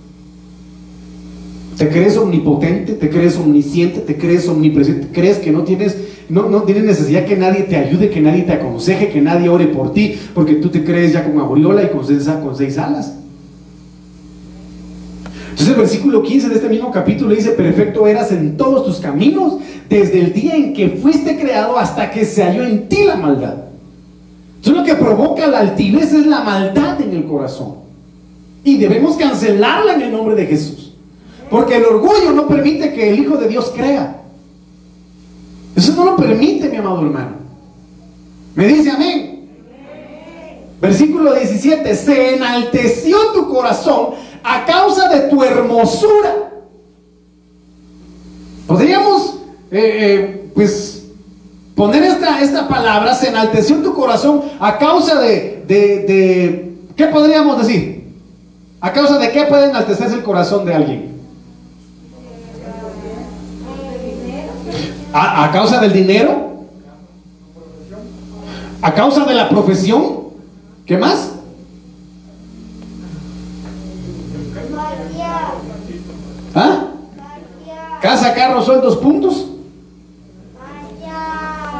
[1.76, 2.94] ¿Te crees omnipotente?
[2.94, 4.00] ¿Te crees omnisciente?
[4.00, 5.08] ¿Te crees omnipresente?
[5.12, 5.96] ¿Crees que no tienes,
[6.28, 9.66] no, no tienes necesidad que nadie te ayude, que nadie te aconseje, que nadie ore
[9.68, 10.16] por ti?
[10.34, 13.14] Porque tú te crees ya con auriola y con seis alas.
[15.58, 19.54] Entonces el versículo 15 de este mismo capítulo dice, perfecto eras en todos tus caminos
[19.88, 23.54] desde el día en que fuiste creado hasta que se halló en ti la maldad.
[24.54, 27.74] Entonces lo que provoca la altivez es la maldad en el corazón.
[28.62, 30.92] Y debemos cancelarla en el nombre de Jesús.
[31.50, 34.22] Porque el orgullo no permite que el Hijo de Dios crea.
[35.74, 37.32] Eso no lo permite, mi amado hermano.
[38.54, 39.48] Me dice amén.
[40.80, 46.34] Versículo 17, se enalteció tu corazón a causa de tu hermosura.
[48.66, 49.34] Podríamos,
[49.70, 51.04] eh, eh, pues,
[51.74, 58.14] poner esta, esta palabra, se enalteció tu corazón a causa de, de, ¿qué podríamos decir?
[58.80, 61.18] ¿A causa de qué puede enaltecerse el corazón de alguien?
[65.12, 66.64] ¿A, a causa del dinero?
[68.80, 70.28] ¿A causa de la profesión?
[70.86, 71.32] ¿Qué más?
[76.54, 76.88] ¿Ah?
[78.34, 79.46] Casa, carro, sueldos, puntos.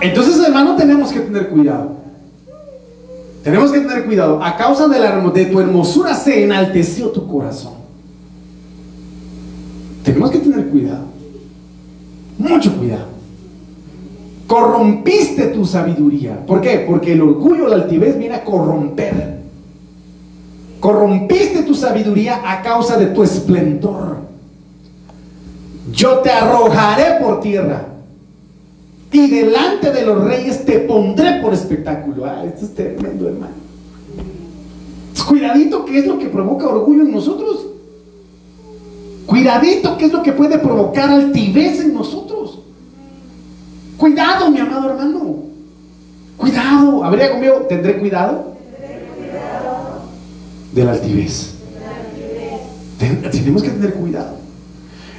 [0.01, 1.97] Entonces, hermano, tenemos que tener cuidado.
[3.43, 4.43] Tenemos que tener cuidado.
[4.43, 7.75] A causa de, la, de tu hermosura se enalteció tu corazón.
[10.05, 11.05] Tenemos que tener cuidado.
[12.39, 13.07] Mucho cuidado.
[14.47, 16.47] Corrompiste tu sabiduría.
[16.47, 16.85] ¿Por qué?
[16.87, 19.39] Porque el orgullo, la altivez viene a corromper.
[20.81, 24.28] Corrompiste tu sabiduría a causa de tu esplendor.
[25.93, 27.87] Yo te arrojaré por tierra.
[29.11, 32.27] Y delante de los reyes te pondré por espectáculo.
[32.27, 33.55] Ah, esto es tremendo, hermano.
[35.27, 37.67] Cuidadito, ¿qué es lo que provoca orgullo en nosotros?
[39.27, 42.61] Cuidadito, ¿qué es lo que puede provocar altivez en nosotros?
[43.99, 45.37] Cuidado, mi amado hermano.
[46.39, 47.05] Cuidado.
[47.05, 47.67] ¿Habría conmigo?
[47.69, 48.57] ¿Tendré cuidado?
[50.73, 51.55] De la altivez.
[52.99, 54.48] Tenemos que tener cuidado.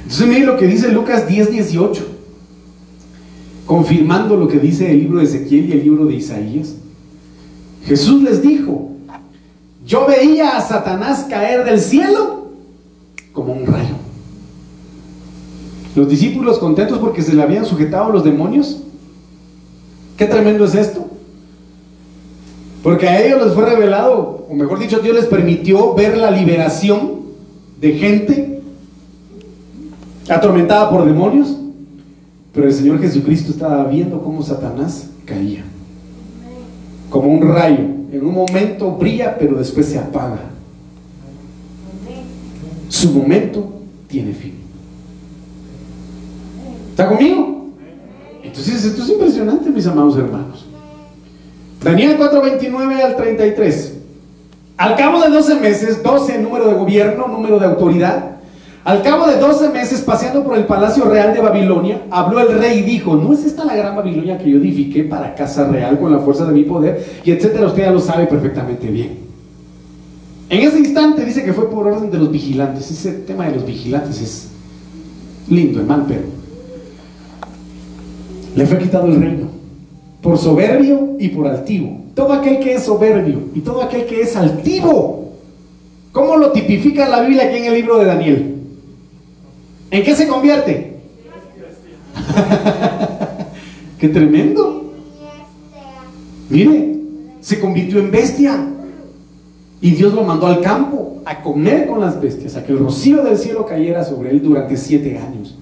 [0.02, 2.06] Entonces miren lo que dice Lucas 10, 18,
[3.66, 6.74] confirmando lo que dice el libro de Ezequiel y el libro de Isaías.
[7.84, 8.90] Jesús les dijo,
[9.86, 12.50] yo veía a Satanás caer del cielo
[13.32, 13.94] como un rayo.
[15.96, 18.82] Los discípulos contentos porque se le habían sujetado los demonios.
[20.16, 21.06] Qué tremendo es esto.
[22.82, 27.20] Porque a ellos les fue revelado, o mejor dicho, Dios les permitió ver la liberación
[27.80, 28.59] de gente
[30.36, 31.56] atormentada por demonios,
[32.52, 35.64] pero el Señor Jesucristo estaba viendo cómo Satanás caía,
[37.08, 37.84] como un rayo.
[38.12, 40.40] En un momento brilla, pero después se apaga.
[42.88, 43.72] Su momento
[44.08, 44.54] tiene fin.
[46.90, 47.66] ¿Está conmigo?
[48.42, 50.66] Entonces, esto es impresionante, mis amados hermanos.
[51.82, 53.94] Daniel 4:29 al 33.
[54.76, 58.39] Al cabo de 12 meses, 12 número de gobierno, número de autoridad,
[58.90, 62.80] al cabo de 12 meses, paseando por el palacio real de Babilonia, habló el rey
[62.80, 66.10] y dijo, ¿no es esta la gran Babilonia que yo edifiqué para casa real con
[66.10, 67.20] la fuerza de mi poder?
[67.22, 69.18] Y etcétera, usted ya lo sabe perfectamente bien.
[70.48, 72.90] En ese instante dice que fue por orden de los vigilantes.
[72.90, 74.48] Ese tema de los vigilantes es
[75.48, 76.22] lindo, hermano, pero
[78.56, 79.46] le fue quitado el reino
[80.20, 82.06] por soberbio y por altivo.
[82.16, 85.30] Todo aquel que es soberbio y todo aquel que es altivo,
[86.10, 88.49] ¿cómo lo tipifica la Biblia aquí en el libro de Daniel?
[89.90, 90.96] ¿En qué se convierte?
[93.98, 94.92] ¡Qué tremendo!
[96.48, 96.96] Mire,
[97.40, 98.66] se convirtió en bestia.
[99.80, 103.22] Y Dios lo mandó al campo a comer con las bestias, a que el rocío
[103.22, 105.56] del cielo cayera sobre él durante siete años.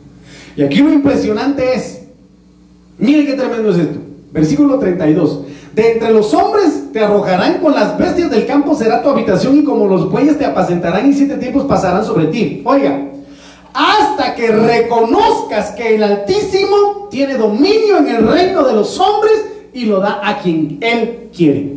[0.56, 2.02] Y aquí lo impresionante es,
[2.98, 4.00] mire qué tremendo es esto.
[4.32, 5.42] Versículo 32.
[5.74, 9.64] De entre los hombres te arrojarán con las bestias del campo será tu habitación y
[9.64, 12.62] como los bueyes te apacentarán y siete tiempos pasarán sobre ti.
[12.64, 13.00] Oiga,
[13.78, 19.84] hasta que reconozcas que el Altísimo tiene dominio en el reino de los hombres y
[19.84, 21.76] lo da a quien Él quiere.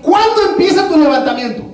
[0.00, 1.64] ¿Cuándo empieza tu levantamiento?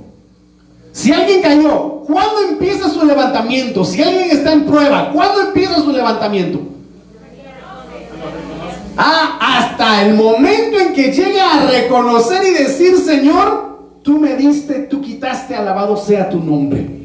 [0.91, 3.85] Si alguien cayó, ¿cuándo empieza su levantamiento?
[3.85, 6.59] Si alguien está en prueba, ¿cuándo empieza su levantamiento?
[8.97, 14.81] Ah, hasta el momento en que llega a reconocer y decir, Señor, tú me diste,
[14.81, 17.04] tú quitaste, alabado sea tu nombre.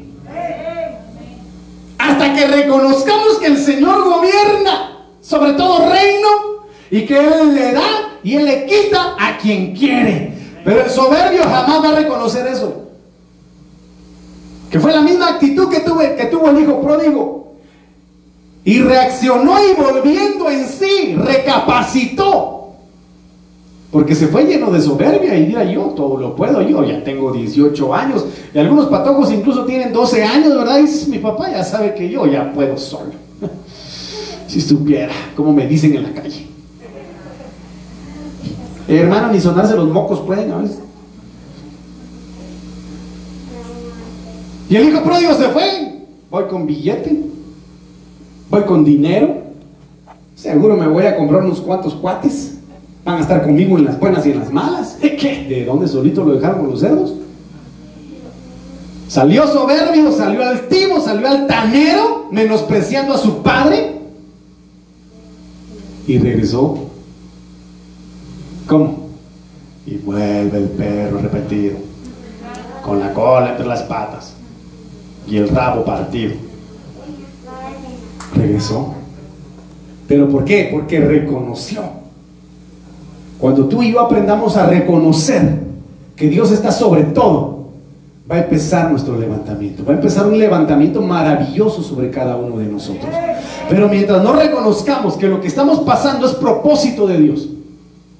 [2.10, 6.28] Hasta que reconozcamos que el Señor gobierna sobre todo reino
[6.90, 10.32] y que Él le da y Él le quita a quien quiere.
[10.64, 12.88] Pero el soberbio jamás va a reconocer eso.
[14.72, 17.54] Que fue la misma actitud que, tuve, que tuvo el hijo pródigo.
[18.64, 22.59] Y reaccionó y volviendo en sí, recapacitó.
[23.90, 27.32] Porque se fue lleno de soberbia y mira, yo todo lo puedo, yo ya tengo
[27.32, 28.24] 18 años
[28.54, 30.78] y algunos patojos incluso tienen 12 años, ¿verdad?
[30.78, 33.10] Y mi papá ya sabe que yo ya puedo solo.
[34.46, 36.46] si supiera, como me dicen en la calle.
[38.86, 40.62] hermano, ni sonarse los mocos pueden a.
[44.68, 46.06] Y el hijo pródigo se fue.
[46.30, 47.24] Voy con billete.
[48.48, 49.42] Voy con dinero.
[50.36, 52.49] Seguro me voy a comprar unos cuantos cuates.
[53.04, 54.98] Van a estar conmigo en las buenas y en las malas.
[55.00, 55.46] ¿Qué?
[55.48, 57.14] ¿De dónde solito lo dejaron con los cerdos?
[59.08, 63.96] Salió soberbio, salió altivo, salió altanero, menospreciando a su padre.
[66.06, 66.90] Y regresó.
[68.66, 69.08] ¿Cómo?
[69.86, 71.76] Y vuelve el perro repetido,
[72.82, 74.34] con la cola entre las patas
[75.26, 76.34] y el rabo partido.
[78.34, 78.94] Regresó.
[80.06, 80.68] ¿Pero por qué?
[80.70, 81.99] Porque reconoció.
[83.40, 85.60] Cuando tú y yo aprendamos a reconocer
[86.14, 87.68] que Dios está sobre todo,
[88.30, 89.84] va a empezar nuestro levantamiento.
[89.84, 93.10] Va a empezar un levantamiento maravilloso sobre cada uno de nosotros.
[93.68, 97.48] Pero mientras no reconozcamos que lo que estamos pasando es propósito de Dios,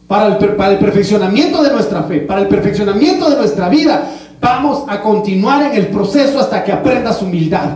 [0.09, 4.11] para el, perfeccionamiento de nuestra fe, para el perfeccionamiento de nuestra vida,
[4.41, 7.69] Vamos a continuar en el proceso hasta que aprendas humildad.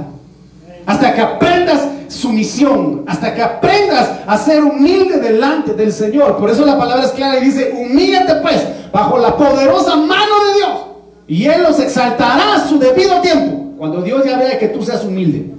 [0.87, 3.05] Hasta que aprendas sumisión.
[3.07, 6.37] Hasta que aprendas a ser humilde delante del Señor.
[6.37, 10.55] Por eso la palabra es clara y dice, humíllate pues bajo la poderosa mano de
[10.57, 10.81] Dios.
[11.27, 13.75] Y Él los exaltará a su debido tiempo.
[13.77, 15.51] Cuando Dios ya vea que tú seas humilde.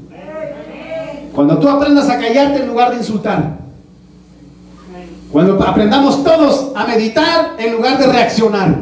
[1.33, 3.57] Cuando tú aprendas a callarte en lugar de insultar.
[5.31, 8.75] Cuando aprendamos todos a meditar en lugar de reaccionar.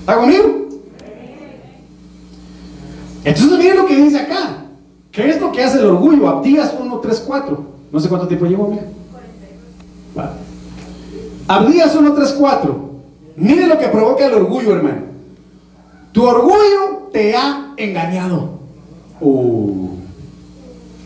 [0.00, 0.65] ¿Está conmigo?
[3.26, 4.62] Entonces miren lo que dice acá.
[5.10, 6.28] ¿Qué es lo que hace el orgullo?
[6.28, 7.66] Abdías 1, 3, 4.
[7.90, 8.84] No sé cuánto tiempo llevo, mira.
[11.48, 12.90] Abdías 1, 3, 4.
[13.34, 15.02] Mire lo que provoca el orgullo, hermano.
[16.12, 18.60] Tu orgullo te ha engañado.
[19.20, 19.88] Oh.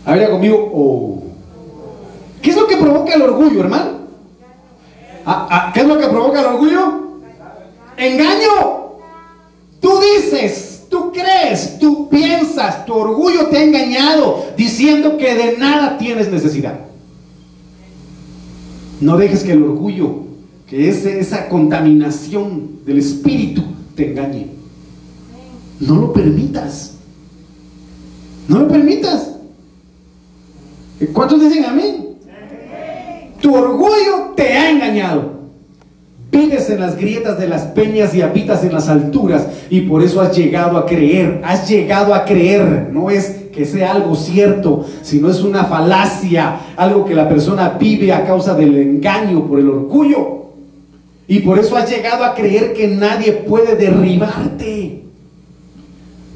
[0.04, 0.70] A ver, conmigo.
[0.74, 1.22] Oh.
[2.42, 3.92] ¿Qué es lo que provoca el orgullo, hermano?
[5.24, 7.00] Ah, ah, ¿Qué es lo que provoca el orgullo?
[7.96, 8.80] Engaño.
[9.80, 11.99] Tú dices, tú crees, tú
[12.86, 16.80] tu orgullo te ha engañado diciendo que de nada tienes necesidad.
[19.00, 20.24] No dejes que el orgullo,
[20.66, 23.62] que es esa contaminación del espíritu,
[23.94, 24.48] te engañe.
[25.80, 26.94] No lo permitas.
[28.46, 29.30] No lo permitas.
[31.12, 32.08] ¿Cuántos dicen amén?
[33.40, 35.39] Tu orgullo te ha engañado.
[36.30, 40.20] Vives en las grietas de las peñas y habitas en las alturas y por eso
[40.20, 45.28] has llegado a creer, has llegado a creer, no es que sea algo cierto, sino
[45.28, 50.40] es una falacia, algo que la persona vive a causa del engaño, por el orgullo.
[51.26, 55.02] Y por eso has llegado a creer que nadie puede derribarte.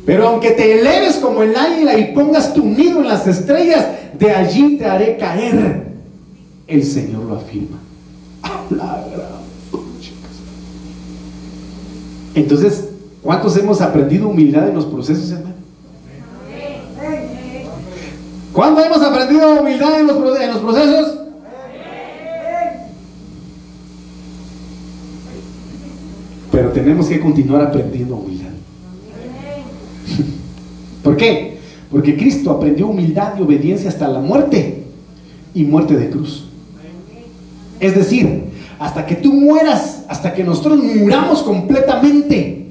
[0.06, 3.86] Pero aunque te eleves como el águila y pongas tu nido en las estrellas,
[4.18, 5.84] de allí te haré caer.
[6.66, 7.78] El Señor lo afirma.
[12.34, 12.88] Entonces,
[13.22, 15.54] ¿cuántos hemos aprendido humildad en los procesos, hermano?
[18.52, 20.16] ¿Cuándo hemos aprendido humildad en los,
[20.58, 21.18] procesos?
[26.52, 28.50] Pero tenemos que continuar aprendiendo humildad.
[31.02, 31.58] ¿Por qué?
[31.90, 34.84] Porque Cristo aprendió humildad y obediencia hasta la muerte
[35.52, 36.46] y muerte de cruz.
[37.80, 38.44] Es decir,
[38.84, 42.70] hasta que tú mueras, hasta que nosotros muramos completamente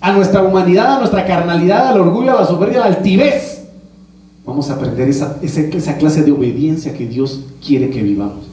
[0.00, 3.64] a nuestra humanidad, a nuestra carnalidad, al orgullo, a la soberbia, a la altivez,
[4.46, 5.40] vamos a aprender esa,
[5.98, 8.46] clase de obediencia que Dios quiere que vivamos.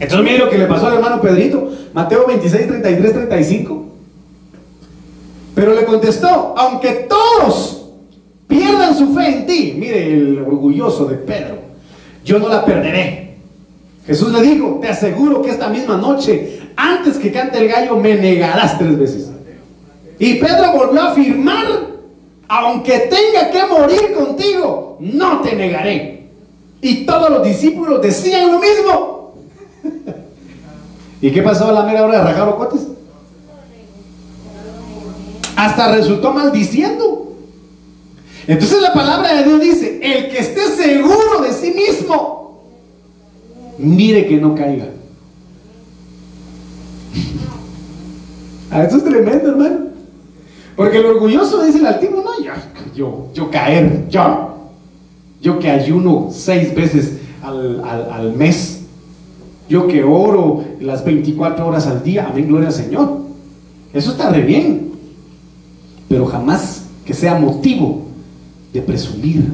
[0.00, 1.70] Entonces mire lo que le pasó al hermano Pedrito.
[1.92, 3.86] Mateo 26, 33, 35.
[5.54, 7.81] Pero le contestó, aunque todos
[8.52, 11.56] pierdan su fe en ti, mire el orgulloso de Pedro,
[12.24, 13.36] yo no la perderé.
[14.06, 18.14] Jesús le dijo, te aseguro que esta misma noche, antes que cante el gallo, me
[18.14, 19.30] negarás tres veces.
[20.18, 21.66] Y Pedro volvió a afirmar,
[22.48, 26.26] aunque tenga que morir contigo, no te negaré.
[26.80, 29.34] Y todos los discípulos decían lo mismo.
[31.20, 32.88] ¿Y qué pasó a la mera hora de rajar cotes?
[35.56, 37.31] Hasta resultó maldiciendo.
[38.46, 42.62] Entonces la palabra de Dios dice, el que esté seguro de sí mismo,
[43.78, 44.86] mire que no caiga.
[48.70, 49.78] Ah, eso es tremendo, hermano.
[50.76, 52.30] Porque el orgulloso dice el altivo, no,
[52.94, 54.70] yo, yo, caer, yo,
[55.40, 58.80] yo que ayuno seis veces al, al mes,
[59.68, 63.22] yo que oro las 24 horas al día, amén, gloria al Señor.
[63.92, 64.92] Eso está re bien
[66.12, 68.02] pero jamás que sea motivo
[68.72, 69.48] de presumir,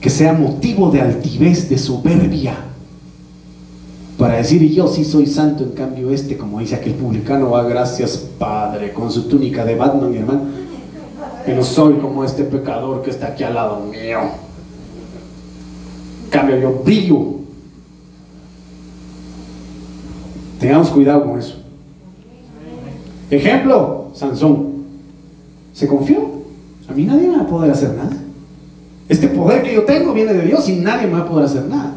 [0.00, 2.66] que sea motivo de altivez, de soberbia,
[4.18, 7.64] para decir yo sí soy santo, en cambio este, como dice aquel publicano, va, ah,
[7.64, 10.40] gracias Padre, con su túnica de Batman, hermano,
[11.44, 14.20] que no soy como este pecador que está aquí al lado mío.
[16.24, 17.36] En cambio yo brillo.
[20.58, 21.56] Tengamos cuidado con eso.
[23.30, 24.84] Ejemplo, Sansón
[25.74, 26.35] se confió.
[26.88, 28.16] A mí nadie me va a poder hacer nada.
[29.08, 31.64] Este poder que yo tengo viene de Dios y nadie me va a poder hacer
[31.64, 31.92] nada.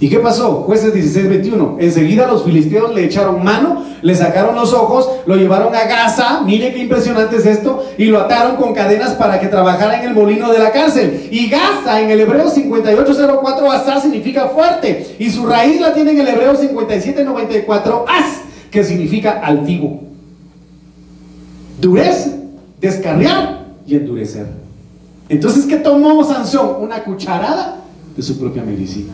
[0.00, 0.62] ¿Y qué pasó?
[0.66, 1.76] Jueces 16, 21.
[1.80, 6.74] Enseguida los filisteos le echaron mano, le sacaron los ojos, lo llevaron a Gaza, mire
[6.74, 10.52] qué impresionante es esto, y lo ataron con cadenas para que trabajara en el molino
[10.52, 11.28] de la cárcel.
[11.30, 16.20] Y Gaza en el hebreo 5804 Asa significa fuerte, y su raíz la tiene en
[16.20, 18.40] el hebreo 5794 As,
[18.70, 20.04] que significa altivo
[21.80, 22.43] durece,
[22.84, 24.46] descarriar y endurecer.
[25.28, 26.76] Entonces, ¿qué tomó Sansón?
[26.82, 27.82] Una cucharada
[28.14, 29.12] de su propia medicina.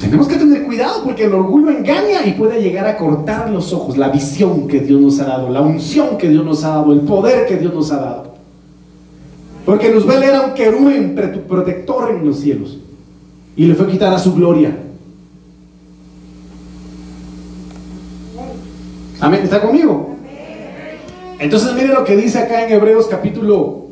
[0.00, 3.96] Tenemos que tener cuidado porque el orgullo engaña y puede llegar a cortar los ojos,
[3.96, 7.00] la visión que Dios nos ha dado, la unción que Dios nos ha dado, el
[7.00, 8.34] poder que Dios nos ha dado.
[9.64, 11.14] Porque Luzbel era un querubín
[11.48, 12.78] protector en los cielos
[13.56, 14.76] y le fue quitada su gloria.
[19.20, 20.14] Amén, ¿está conmigo?
[21.38, 23.84] Entonces mire lo que dice acá en Hebreos capítulo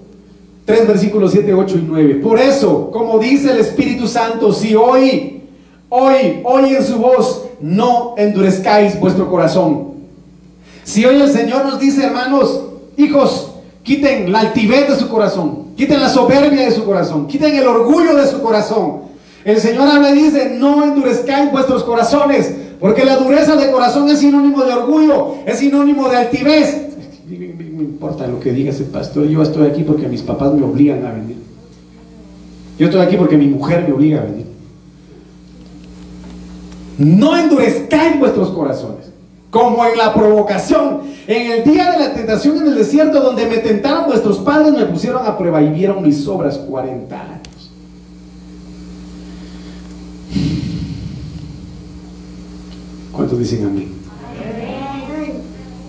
[0.65, 2.15] 3, versículos 7, 8 y 9.
[2.17, 5.43] Por eso, como dice el Espíritu Santo, si hoy,
[5.89, 9.93] hoy, oyen su voz, no endurezcáis vuestro corazón.
[10.85, 12.63] Si hoy el Señor nos dice, hermanos,
[12.97, 17.67] hijos, quiten la altivez de su corazón, quiten la soberbia de su corazón, quiten el
[17.67, 19.03] orgullo de su corazón.
[19.45, 24.21] El Señor habla y dice, no endurezcáis vuestros corazones, porque la dureza de corazón es
[24.21, 26.92] sinónimo de orgullo, es sinónimo de altivez.
[27.39, 31.05] No importa lo que diga ese pastor, yo estoy aquí porque mis papás me obligan
[31.07, 31.37] a venir.
[32.79, 34.47] Yo estoy aquí porque mi mujer me obliga a venir.
[36.99, 39.11] No endurezcáis vuestros corazones,
[39.51, 43.59] como en la provocación, en el día de la tentación en el desierto, donde me
[43.59, 47.71] tentaron vuestros padres, me pusieron a prueba y vieron mis obras 40 años.
[53.13, 54.02] ¿Cuántos dicen amén?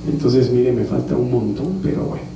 [0.08, 2.34] Entonces, mire, me falta un montón, pero bueno.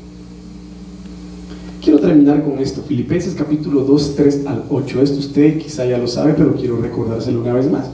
[1.82, 2.82] Quiero terminar con esto.
[2.82, 5.02] Filipenses capítulo 2, 3 al 8.
[5.02, 7.90] Esto usted quizá ya lo sabe, pero quiero recordárselo una vez más.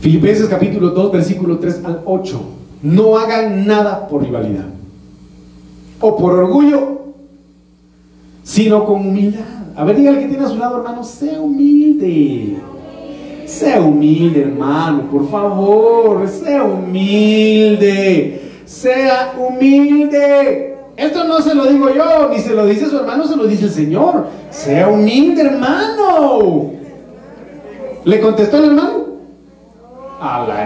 [0.00, 2.40] Filipenses capítulo 2, versículo 3 al 8.
[2.82, 4.66] No hagan nada por rivalidad
[6.00, 6.98] o por orgullo,
[8.42, 9.44] sino con humildad.
[9.76, 12.56] A ver, dígale que tiene a su lado, hermano, sea humilde.
[13.48, 20.76] Sea humilde, hermano, por favor, sea humilde, sea humilde.
[20.94, 23.64] Esto no se lo digo yo, ni se lo dice su hermano, se lo dice
[23.64, 24.26] el Señor.
[24.50, 26.72] Sea humilde, hermano.
[28.04, 29.08] ¿Le contestó el hermano?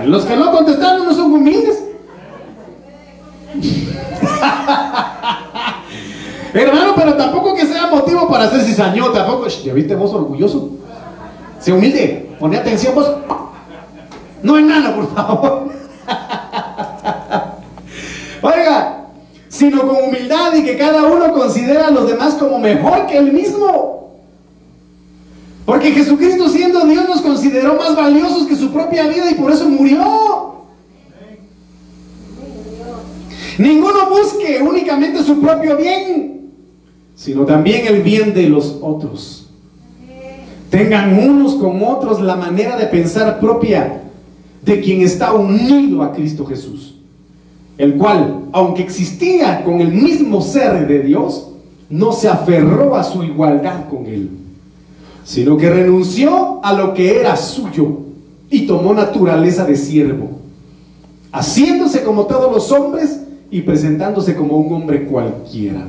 [0.07, 1.85] los que no contestaron no son humildes.
[6.53, 9.47] hermano, pero tampoco que sea motivo para hacer cizañó, tampoco.
[9.47, 10.82] ¿Ya viste vos orgulloso?
[11.63, 12.29] Sea humilde.
[12.39, 13.11] Pone atención vos.
[14.43, 15.73] No enano, por favor.
[18.43, 19.07] Oiga,
[19.49, 23.33] sino con humildad y que cada uno considera a los demás como mejor que él
[23.33, 24.19] mismo.
[25.65, 29.69] Porque Jesucristo siendo Dios nos consideró más valiosos que su propia vida y por eso
[29.69, 30.57] murió.
[33.59, 36.51] Ninguno busque únicamente su propio bien,
[37.15, 39.42] sino también el bien de los otros.
[40.73, 44.05] Tengan unos con otros la manera de pensar propia
[44.65, 46.95] de quien está unido a Cristo Jesús,
[47.77, 51.51] el cual, aunque existía con el mismo ser de Dios,
[51.91, 54.31] no se aferró a su igualdad con él,
[55.25, 57.99] sino que renunció a lo que era suyo
[58.49, 60.31] y tomó naturaleza de siervo,
[61.33, 63.21] haciéndose como todos los hombres
[63.51, 65.87] y presentándose como un hombre cualquiera.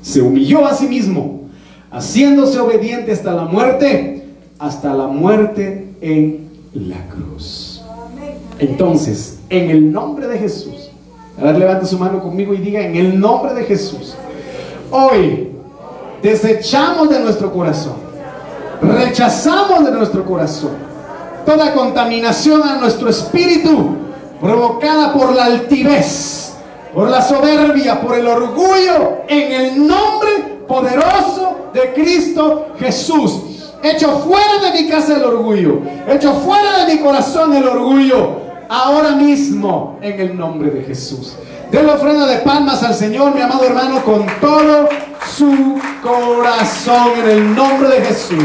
[0.00, 1.42] Se humilló a sí mismo,
[1.90, 4.24] haciéndose obediente hasta la muerte,
[4.58, 7.82] hasta la muerte en la cruz.
[8.58, 10.90] Entonces, en el nombre de Jesús,
[11.38, 14.14] ahora levante su mano conmigo y diga, en el nombre de Jesús,
[14.90, 15.50] hoy
[16.22, 17.96] desechamos de nuestro corazón,
[18.80, 20.86] rechazamos de nuestro corazón
[21.46, 23.96] toda contaminación a nuestro espíritu
[24.40, 26.54] provocada por la altivez,
[26.92, 30.30] por la soberbia, por el orgullo, en el nombre
[30.66, 33.40] poderoso de Cristo Jesús.
[33.82, 39.10] Hecho fuera de mi casa el orgullo, hecho fuera de mi corazón el orgullo, ahora
[39.10, 41.36] mismo en el nombre de Jesús.
[41.70, 44.88] Den la ofrenda de palmas al Señor, mi amado hermano, con todo
[45.36, 48.44] su corazón en el nombre de Jesús.